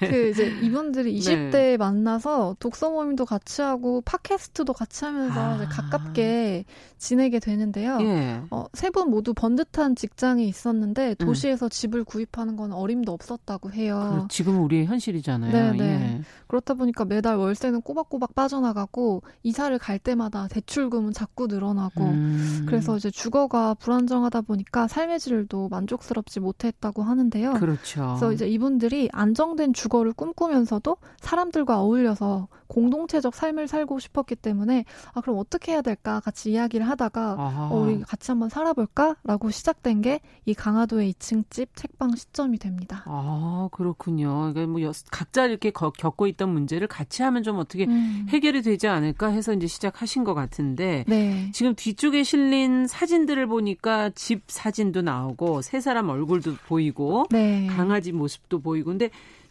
[0.00, 1.76] 그 이제 이분들이 20대 네.
[1.76, 5.68] 만나서 독서 모임도 같이 하고 팟캐스트도 같이 하면서 아.
[5.68, 6.64] 가깝게
[6.98, 7.98] 지내게 되는데요.
[8.02, 8.42] 예.
[8.50, 11.24] 어, 세 분 모두 번듯한 직장이 있었는데 음.
[11.24, 11.70] 도시에서 음.
[11.70, 14.22] 집을 구입하는 건 어림도 없었다고 해요.
[14.22, 15.52] 그, 지금은 우리의 현실이잖아요.
[15.52, 15.84] 네, 네.
[15.84, 16.20] 예.
[16.48, 22.64] 그렇다 보니까 매달 월세는 꼬박꼬박 빠져나가고 이사를 갈 때마다 대출금은 자꾸 늘어나고 음.
[22.66, 27.54] 그래서 이제 주거가 불안정하다 보니까 삶의 질도 만족스럽지 못해 했다고 하는데요.
[27.54, 28.06] 그렇죠.
[28.08, 35.38] 그래서 이제 이분들이 안정된 주거를 꿈꾸면서도 사람들과 어울려서 공동체적 삶을 살고 싶었기 때문에 아 그럼
[35.38, 41.12] 어떻게 해야 될까 같이 이야기를 하다가 어, 우리 같이 한번 살아볼까라고 시작된 게 이 강화도의
[41.12, 43.04] 2층 집 책방 시점이 됩니다.
[43.06, 44.52] 아 그렇군요.
[44.52, 48.26] 그러니까 뭐 각자 이렇게 겪고 있던 문제를 같이 하면 좀 어떻게 음.
[48.28, 51.50] 해결이 되지 않을까 해서 이제 시작하신 것 같은데 네.
[51.52, 57.66] 지금 뒤쪽에 실린 사진들을 보니까 집 사진도 나오고 세 사람 얼굴도 보이고 네.
[57.66, 59.10] 강아지 모습도 보이고 근데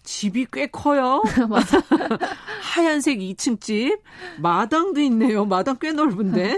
[0.10, 1.22] 집이 꽤 커요.
[1.48, 1.80] 맞아.
[2.64, 4.00] 하얀색 2층 집.
[4.40, 5.46] 마당도 있네요.
[5.46, 6.58] 마당 꽤 넓은데.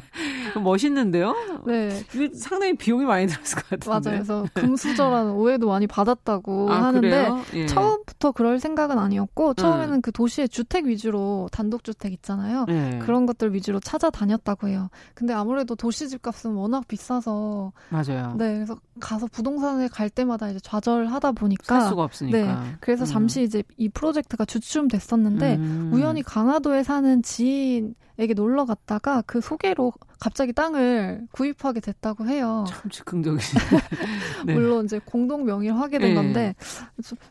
[0.62, 1.34] 멋있는데요?
[1.66, 1.90] 네.
[2.34, 3.90] 상당히 비용이 많이 들었을 것 같은데.
[3.90, 4.02] 맞아요.
[4.02, 7.66] 그래서 금수저라는 오해도 많이 받았다고 아, 하는데 예.
[7.66, 10.00] 처음부터 그럴 생각은 아니었고 처음에는 음.
[10.00, 12.64] 그 도시의 주택 위주로 단독주택 있잖아요.
[12.70, 12.98] 예.
[13.02, 14.88] 그런 것들 위주로 찾아다녔다고 해요.
[15.14, 18.34] 근데 아무래도 도시 집값은 워낙 비싸서 맞아요.
[18.38, 18.54] 네.
[18.54, 22.38] 그래서 가서 부동산에 갈 때마다 이제 좌절하다 보니까 살 수가 없으니까.
[22.38, 22.76] 네.
[22.86, 23.06] 그래서 음.
[23.06, 25.90] 잠시 이제 이 프로젝트가 주춤됐었는데 음.
[25.92, 32.64] 우연히 강화도에 사는 지인에게 놀러 갔다가 그 소개로 갑자기 땅을 구입하게 됐다고 해요.
[32.68, 33.56] 참 즉흥적이시
[34.46, 34.54] 네.
[34.54, 36.14] 물론 이제 공동 명의를 하게 된 네.
[36.14, 36.54] 건데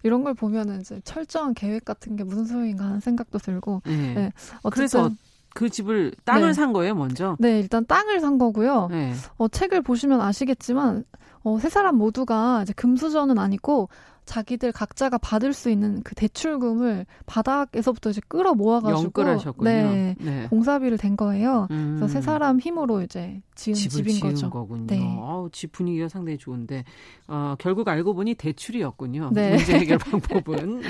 [0.04, 3.82] 이런 걸 보면은 이제 철저한 계획 같은 게 무슨 소용인가 하는 생각도 들고.
[3.86, 4.14] 네.
[4.14, 4.34] 네.
[4.74, 5.10] 그래서
[5.54, 6.54] 그 집을 땅을 네.
[6.54, 7.38] 산 거예요, 먼저?
[7.40, 8.90] 네, 일단 땅을 산 거고요.
[8.92, 9.14] 네.
[9.38, 11.06] 어, 책을 보시면 아시겠지만
[11.44, 13.88] 어, 세 사람 모두가 이제 금수저는 아니고
[14.26, 19.24] 자기들 각자가 받을 수 있는 그 대출금을 바닥에서부터 이제 끌어 모아가지고
[19.64, 21.68] 네, 네, 공사비를 댄 거예요.
[21.72, 21.96] 음.
[21.98, 24.50] 그래서 세 사람 힘으로 이제 지은 집인 거죠.
[24.50, 24.88] 거군요.
[24.88, 25.00] 네.
[25.02, 26.84] 아우, 집 분위기가 상당히 좋은데
[27.28, 29.30] 어, 결국 알고 보니 대출이었군요.
[29.34, 29.52] 네.
[29.56, 30.82] 문제 해결 방법은.
[30.82, 30.90] 네.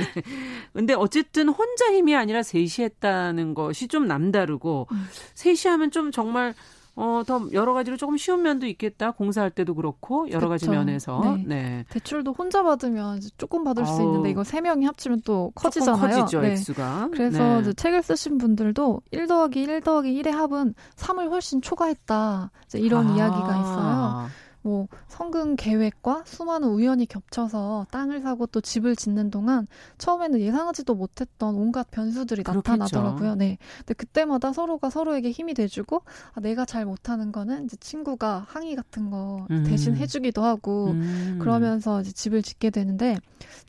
[0.74, 5.06] 근데 어쨌든 혼자 힘이 아니라 셋이 했다는 것이 좀 남다르고 음.
[5.36, 6.54] 셋이 하면 좀 정말
[6.98, 9.12] 어, 더 여러 가지로 조금 쉬운 면도 있겠다.
[9.12, 10.50] 공사할 때도 그렇고 여러 그쵸.
[10.50, 11.20] 가지 면에서.
[11.38, 11.44] 네.
[11.46, 11.86] 네.
[11.90, 13.96] 대출도 혼자 받으면 조금 받을 아우.
[13.96, 16.22] 수 있는데 이거 세 명이 합치면 또 커지잖아요.
[16.22, 16.52] 커지죠, 네.
[16.52, 17.10] 액수가.
[17.12, 17.74] 그래서 네.
[17.74, 22.52] 책을 쓰신 분들도 1 더하기 1 더하기 1의 합은 3을 훨씬 초과했다.
[22.66, 23.16] 이제 이런 아.
[23.16, 24.28] 이야기가 있어요.
[24.66, 29.68] 뭐 성금 계획과 수많은 우연이 겹쳐서 땅을 사고 또 집을 짓는 동안
[30.00, 32.72] 처음에는 예상하지도 못했던 온갖 변수들이 그렇겠죠.
[32.72, 33.36] 나타나더라고요.
[33.36, 33.60] 네.
[33.78, 36.02] 근데 그때마다 서로가 서로에게 힘이 돼주고
[36.34, 39.66] 아, 내가 잘 못하는 거는 이제 친구가 항의 같은 거 음.
[39.68, 41.38] 대신 해주기도 하고 음.
[41.40, 43.20] 그러면서 이제 집을 짓게 되는데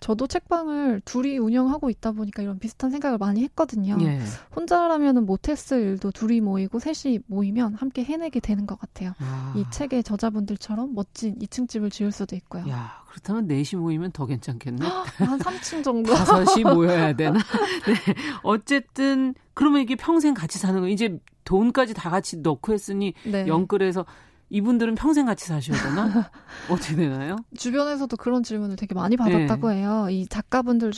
[0.01, 3.99] 저도 책방을 둘이 운영하고 있다 보니까 이런 비슷한 생각을 많이 했거든요.
[4.01, 4.19] 예.
[4.55, 9.13] 혼자라면은 못했을 일도 둘이 모이고 셋이 모이면 함께 해내게 되는 것 같아요.
[9.19, 9.53] 아.
[9.57, 12.69] 이 책의 저자분들처럼 멋진 2층 집을 지을 수도 있고요.
[12.69, 14.87] 야, 그렇다면 넷이 모이면 더 괜찮겠네.
[14.87, 16.13] 한 3층 정도.
[16.15, 17.39] 다섯이 모여야 되나?
[17.39, 18.15] 네.
[18.43, 23.47] 어쨌든 그러면 이게 평생 같이 사는 거 이제 돈까지 다 같이 넣고 했으니 네.
[23.47, 24.05] 영끌에서
[24.49, 26.31] 이분들은 평생 같이 사셔야 되나?
[26.71, 27.37] 어떻게 되나요?
[27.57, 29.77] 주변에서도 그런 질문을 되게 많이 받았다고 네.
[29.79, 30.07] 해요.
[30.11, 30.93] 이 작가분들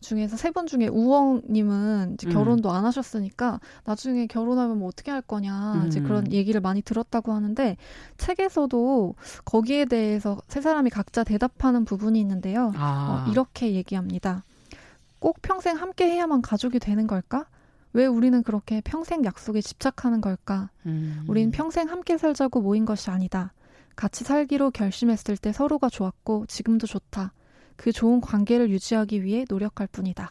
[0.00, 2.32] 중에서 세 분 중에 우엉님은 이제 음.
[2.32, 2.74] 결혼도 음.
[2.74, 5.86] 안 하셨으니까 나중에 결혼하면 뭐 어떻게 할 거냐 음.
[5.86, 7.76] 이제 그런 얘기를 많이 들었다고 하는데
[8.18, 12.72] 책에서도 거기에 대해서 세 사람이 각자 대답하는 부분이 있는데요.
[12.76, 13.24] 아.
[13.26, 14.44] 어, 이렇게 얘기합니다.
[15.18, 17.46] 꼭 평생 함께 해야만 가족이 되는 걸까?
[17.92, 20.70] 왜 우리는 그렇게 평생 약속에 집착하는 걸까?
[20.86, 21.24] 음.
[21.28, 23.52] 우린 평생 함께 살자고 모인 것이 아니다.
[23.96, 27.32] 같이 살기로 결심했을 때 서로가 좋았고 지금도 좋다.
[27.76, 30.30] 그 좋은 관계를 유지하기 위해 노력할 뿐이다.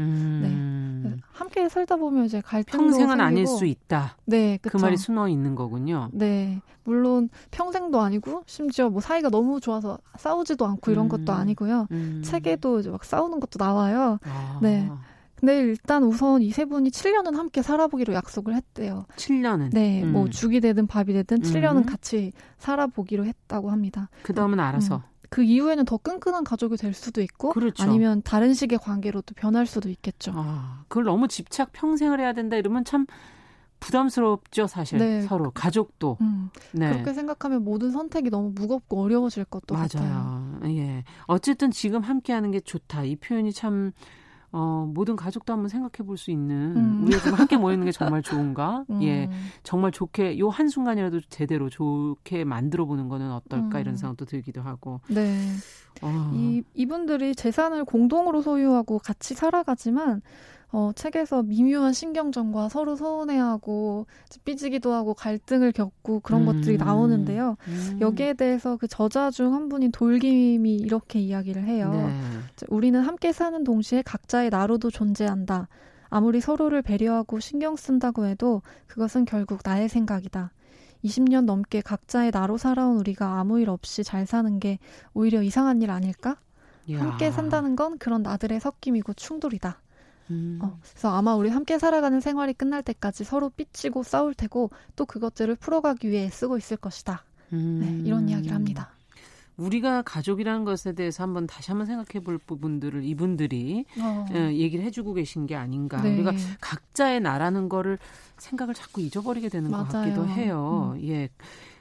[0.00, 1.02] 음.
[1.04, 1.20] 네.
[1.32, 3.22] 함께 살다 보면 이제 갈등도 평생은 생기고.
[3.22, 4.16] 아닐 수 있다.
[4.26, 4.78] 네, 그쵸?
[4.78, 6.08] 그 말이 숨어 있는 거군요.
[6.12, 11.08] 네, 물론 평생도 아니고 심지어 뭐 사이가 너무 좋아서 싸우지도 않고 이런 음.
[11.08, 11.88] 것도 아니고요.
[11.90, 12.22] 음.
[12.24, 14.18] 책에도 이제 막 싸우는 것도 나와요.
[14.24, 14.58] 아.
[14.62, 14.88] 네.
[15.40, 19.06] 근데 일단 우선 이 세 분이 7년은 함께 살아보기로 약속을 했대요.
[19.16, 19.70] 7년은?
[19.72, 20.12] 네, 뭐 음.
[20.12, 21.86] 뭐 죽이 되든 밥이 되든 7년은 음.
[21.86, 24.08] 같이 살아보기로 했다고 합니다.
[24.22, 24.96] 그 다음은 알아서.
[24.96, 25.00] 음.
[25.30, 27.82] 그 이후에는 더 끈끈한 가족이 될 수도 있고 그렇죠.
[27.82, 30.32] 아니면 다른 식의 관계로 또 변할 수도 있겠죠.
[30.34, 33.06] 아, 그걸 너무 집착 평생을 해야 된다 이러면 참
[33.80, 35.22] 부담스럽죠, 사실 네.
[35.22, 36.16] 서로 가족도.
[36.20, 36.50] 음.
[36.72, 36.90] 네.
[36.92, 39.86] 그렇게 생각하면 모든 선택이 너무 무겁고 어려워질 것도 맞아요.
[39.88, 40.60] 같아요.
[40.64, 41.04] 예.
[41.26, 43.04] 어쨌든 지금 함께하는 게 좋다.
[43.04, 43.92] 이 표현이 참
[44.52, 47.02] 어, 모든 가족도 한번 생각해 볼 수 있는 음.
[47.04, 48.84] 우리가 지금 함께 모이는 게 정말 좋은가?
[48.90, 49.02] 음.
[49.02, 49.30] 예.
[49.62, 53.80] 정말 좋게 요 한 순간이라도 제대로 좋게 만들어 보는 거는 어떨까 음.
[53.80, 55.00] 이런 생각도 들기도 하고.
[55.08, 55.38] 네.
[56.02, 56.30] 어.
[56.34, 60.22] 이 이분들이 재산을 공동으로 소유하고 같이 살아가지만
[60.70, 64.06] 어, 책에서 미묘한 신경전과 서로 서운해하고
[64.44, 66.46] 삐지기도 하고 갈등을 겪고 그런 음.
[66.46, 67.56] 것들이 나오는데요.
[67.68, 67.98] 음.
[68.00, 71.90] 여기에 대해서 그 저자 중 한 분인 돌김이 이렇게 이야기를 해요.
[71.92, 72.66] 네.
[72.68, 75.68] 우리는 함께 사는 동시에 각자의 나로도 존재한다.
[76.10, 80.52] 아무리 서로를 배려하고 신경 쓴다고 해도 그것은 결국 나의 생각이다.
[81.04, 84.78] 20년 넘게 각자의 나로 살아온 우리가 아무 일 없이 잘 사는 게
[85.14, 86.36] 오히려 이상한 일 아닐까?
[86.90, 87.00] 야.
[87.00, 89.80] 함께 산다는 건 그런 나들의 섞임이고 충돌이다.
[90.30, 90.58] 음.
[90.62, 95.54] 어, 그래서 아마 우리 함께 살아가는 생활이 끝날 때까지 서로 삐치고 싸울 테고 또 그것들을
[95.56, 97.24] 풀어가기 위해 쓰고 있을 것이다.
[97.52, 97.80] 음.
[97.82, 98.90] 네, 이런 이야기를 합니다.
[99.56, 104.26] 우리가 가족이라는 것에 대해서 한번 다시 한번 생각해 볼 부분들을 이분들이 어.
[104.32, 106.00] 예, 얘기를 해주고 계신 게 아닌가.
[106.00, 106.14] 네.
[106.14, 107.98] 우리가 각자의 나라는 거를
[108.36, 109.84] 생각을 자꾸 잊어버리게 되는 맞아요.
[109.84, 110.92] 것 같기도 해요.
[110.94, 111.02] 음.
[111.08, 111.28] 예.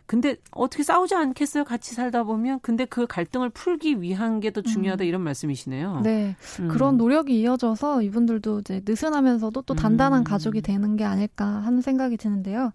[0.07, 1.65] 근데 어떻게 싸우지 않겠어요?
[1.65, 2.59] 같이 살다 보면.
[2.61, 5.07] 근데 그 갈등을 풀기 위한 게 더 중요하다 음.
[5.07, 5.99] 이런 말씀이시네요.
[6.03, 6.35] 네.
[6.61, 6.69] 음.
[6.69, 10.23] 그런 노력이 이어져서 이분들도 이제 느슨하면서도 또 단단한 음.
[10.23, 12.71] 가족이 되는 게 아닐까 하는 생각이 드는데요.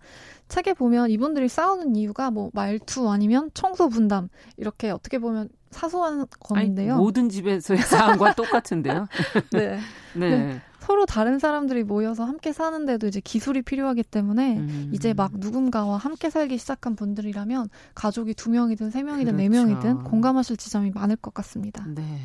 [0.48, 4.28] 책에 보면 이분들이 싸우는 이유가 뭐 말투 아니면 청소 분담
[4.58, 6.92] 이렇게 어떻게 보면 사소한 건데요.
[6.94, 7.80] 아니, 모든 집에서의
[8.28, 9.06] 상황과 똑같은데요.
[9.52, 9.78] 네.
[10.14, 10.30] 네.
[10.38, 10.60] 네.
[10.82, 14.90] 서로 다른 사람들이 모여서 함께 사는데도 이제 기술이 필요하기 때문에 음.
[14.92, 19.64] 이제 막 누군가와 함께 살기 시작한 분들이라면 가족이 두 명이든 세 명이든 네 그렇죠.
[19.66, 21.86] 네 명이든 공감하실 지점이 많을 것 같습니다.
[21.86, 22.18] 네.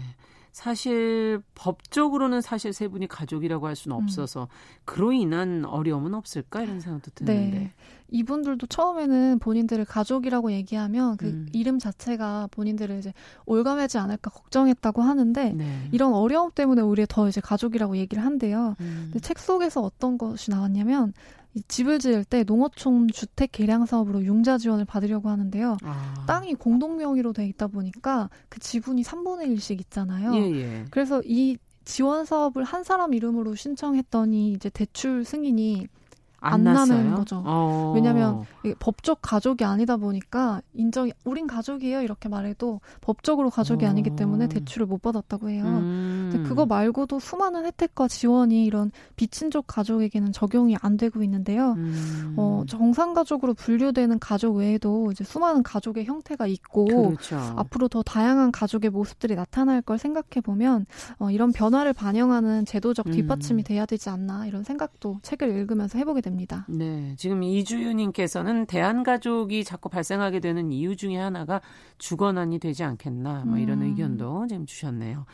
[0.52, 4.02] 사실 법적으로는 사실 세 분이 가족이라고 할 수는 음.
[4.02, 4.82] 없어서 음.
[4.86, 7.74] 그로 인한 어려움은 없을까 이런 생각도 드는데 네.
[8.10, 11.50] 이분들도 처음에는 본인들을 가족이라고 얘기하면 그 음.
[11.54, 13.14] 이름 자체가 본인들을 이제
[13.46, 15.90] 올가매지 않을까 걱정했다고 하는데 네.
[15.92, 18.76] 이런 어려움 때문에 오히려 더 이제 가족이라고 얘기를 한대요.
[18.80, 19.10] 음.
[19.12, 21.14] 근데 책 속에서 어떤 것이 나왔냐면
[21.68, 25.78] 집을 지을 때 농어촌 주택 개량 사업으로 융자 지원을 받으려고 하는데요.
[25.84, 26.26] 아.
[26.28, 30.36] 땅이 공동 명의로 돼 있다 보니까 그 지분이 3분의 1씩 있잖아요.
[30.36, 30.86] 예, 예.
[30.92, 35.88] 그래서 이 지원 사업을 한 사람 이름으로 신청했더니 이제 대출 승인이
[36.40, 37.42] 안, 안 나는 거죠.
[37.46, 37.94] 어.
[37.96, 38.46] 왜냐하면
[38.80, 43.90] 법적 가족이 아니다 보니까 인정 우린 가족이에요 이렇게 말해도 법적으로 가족이 어.
[43.90, 45.66] 아니기 때문에 대출을 못 받았다고 해요.
[45.66, 46.30] 음.
[46.32, 51.74] 근데 그거 말고도 수많은 혜택과 지원이 이런 비친족 가족에게는 적용이 안 되고 있는데요.
[51.74, 52.36] 음.
[52.38, 57.38] 어, 정상 가족으로 분류되는 가족 외에도 이제 수많은 가족의 형태가 있고 그렇죠.
[57.56, 60.86] 앞으로 더 다양한 가족의 모습들이 나타날 걸 생각해 보면
[61.18, 63.64] 어, 이런 변화를 반영하는 제도적 뒷받침이 음.
[63.64, 66.66] 돼야 되지 않나 이런 생각도 책을 읽으면서 해보게 됩니다.
[66.70, 67.16] 네.
[67.18, 71.62] 지금 이주유님께서는 대한가족이 자꾸 발생하게 되는 이유 중에 하나가
[71.98, 73.88] 주거난이 되지 않겠나, 뭐 이런 음.
[73.88, 75.26] 의견도 지금 주셨네요.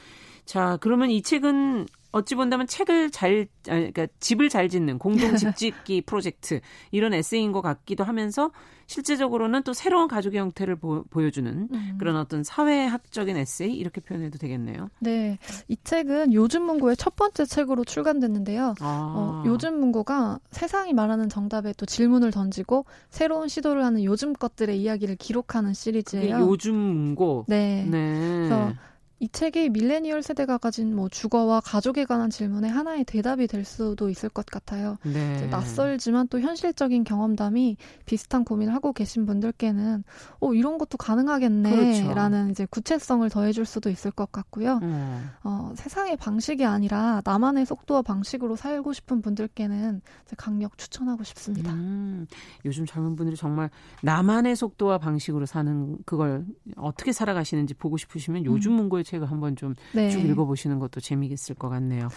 [0.46, 6.62] 자, 그러면 이 책은 어찌 본다면 책을 잘, 그러니까 집을 잘 짓는 공동 집짓기 프로젝트
[6.92, 8.52] 이런 에세이인 것 같기도 하면서
[8.86, 11.96] 실제적으로는 또 새로운 가족의 형태를 보, 여주는 음.
[11.98, 14.90] 그런 어떤 사회학적인 에세이 이렇게 표현해도 되겠네요.
[15.00, 18.76] 네, 이 책은 요즘 문고의 첫 번째 책으로 출간됐는데요.
[18.80, 19.14] 아.
[19.16, 25.16] 어, 요즘 문고가 세상이 말하는 정답에 또 질문을 던지고 새로운 시도를 하는 요즘 것들의 이야기를
[25.16, 26.38] 기록하는 시리즈예요.
[26.42, 27.46] 요즘 문고.
[27.48, 27.88] 네.
[27.90, 28.38] 네.
[28.48, 28.74] 그래서
[29.24, 34.28] 이 책이 밀레니얼 세대가 가진 뭐 주거와 가족에 관한 질문에 하나의 대답이 될 수도 있을
[34.28, 34.98] 것 같아요.
[35.06, 35.48] 네.
[35.48, 40.04] 낯설지만 또 현실적인 경험담이 비슷한 고민을 하고 계신 분들께는
[40.42, 42.52] 어 이런 것도 가능하겠네라는 그렇죠.
[42.52, 44.82] 이제 구체성을 더해줄 수도 있을 것 같고요.
[44.84, 45.30] 음.
[45.46, 50.02] 어, 세상의 방식이 아니라 나만의 속도와 방식으로 살고 싶은 분들께는
[50.36, 51.72] 강력 추천하고 싶습니다.
[51.72, 52.28] 음.
[52.66, 53.70] 요즘 젊은 분들이 정말
[54.02, 56.46] 나만의 속도와 방식으로 사는 그걸
[56.76, 58.76] 어떻게 살아가시는지 보고 싶으시면 요즘 음.
[58.76, 60.12] 문고의 책을 한번 좀쭉 네.
[60.12, 62.10] 읽어보시는 것도 재미있을 것 같네요.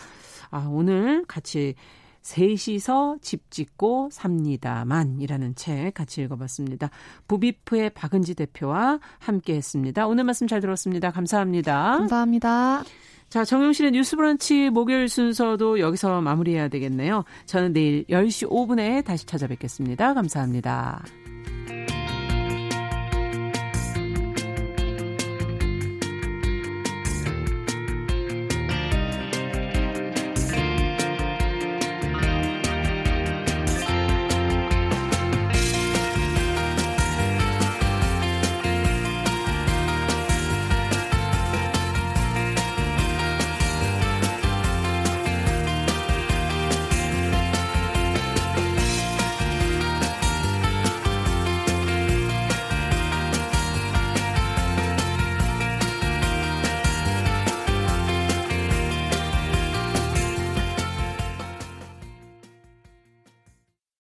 [0.51, 1.75] 아, 오늘 같이
[2.23, 6.91] 셋이서 집 짓고 삽니다만이라는 책 같이 읽어봤습니다.
[7.29, 10.09] 부비프의 박은지 대표와 함께했습니다.
[10.09, 11.13] 오늘 말씀 잘 들었습니다.
[11.13, 11.99] 감사합니다.
[11.99, 12.83] 감사합니다.
[13.29, 17.25] 자, 정용실의 뉴스브런치 목요일 순서도 여기서 마무리해야 되겠네요.
[17.47, 20.15] 저는 내일 10시 5분에 다시 찾아뵙겠습니다.
[20.15, 21.05] 감사합니다.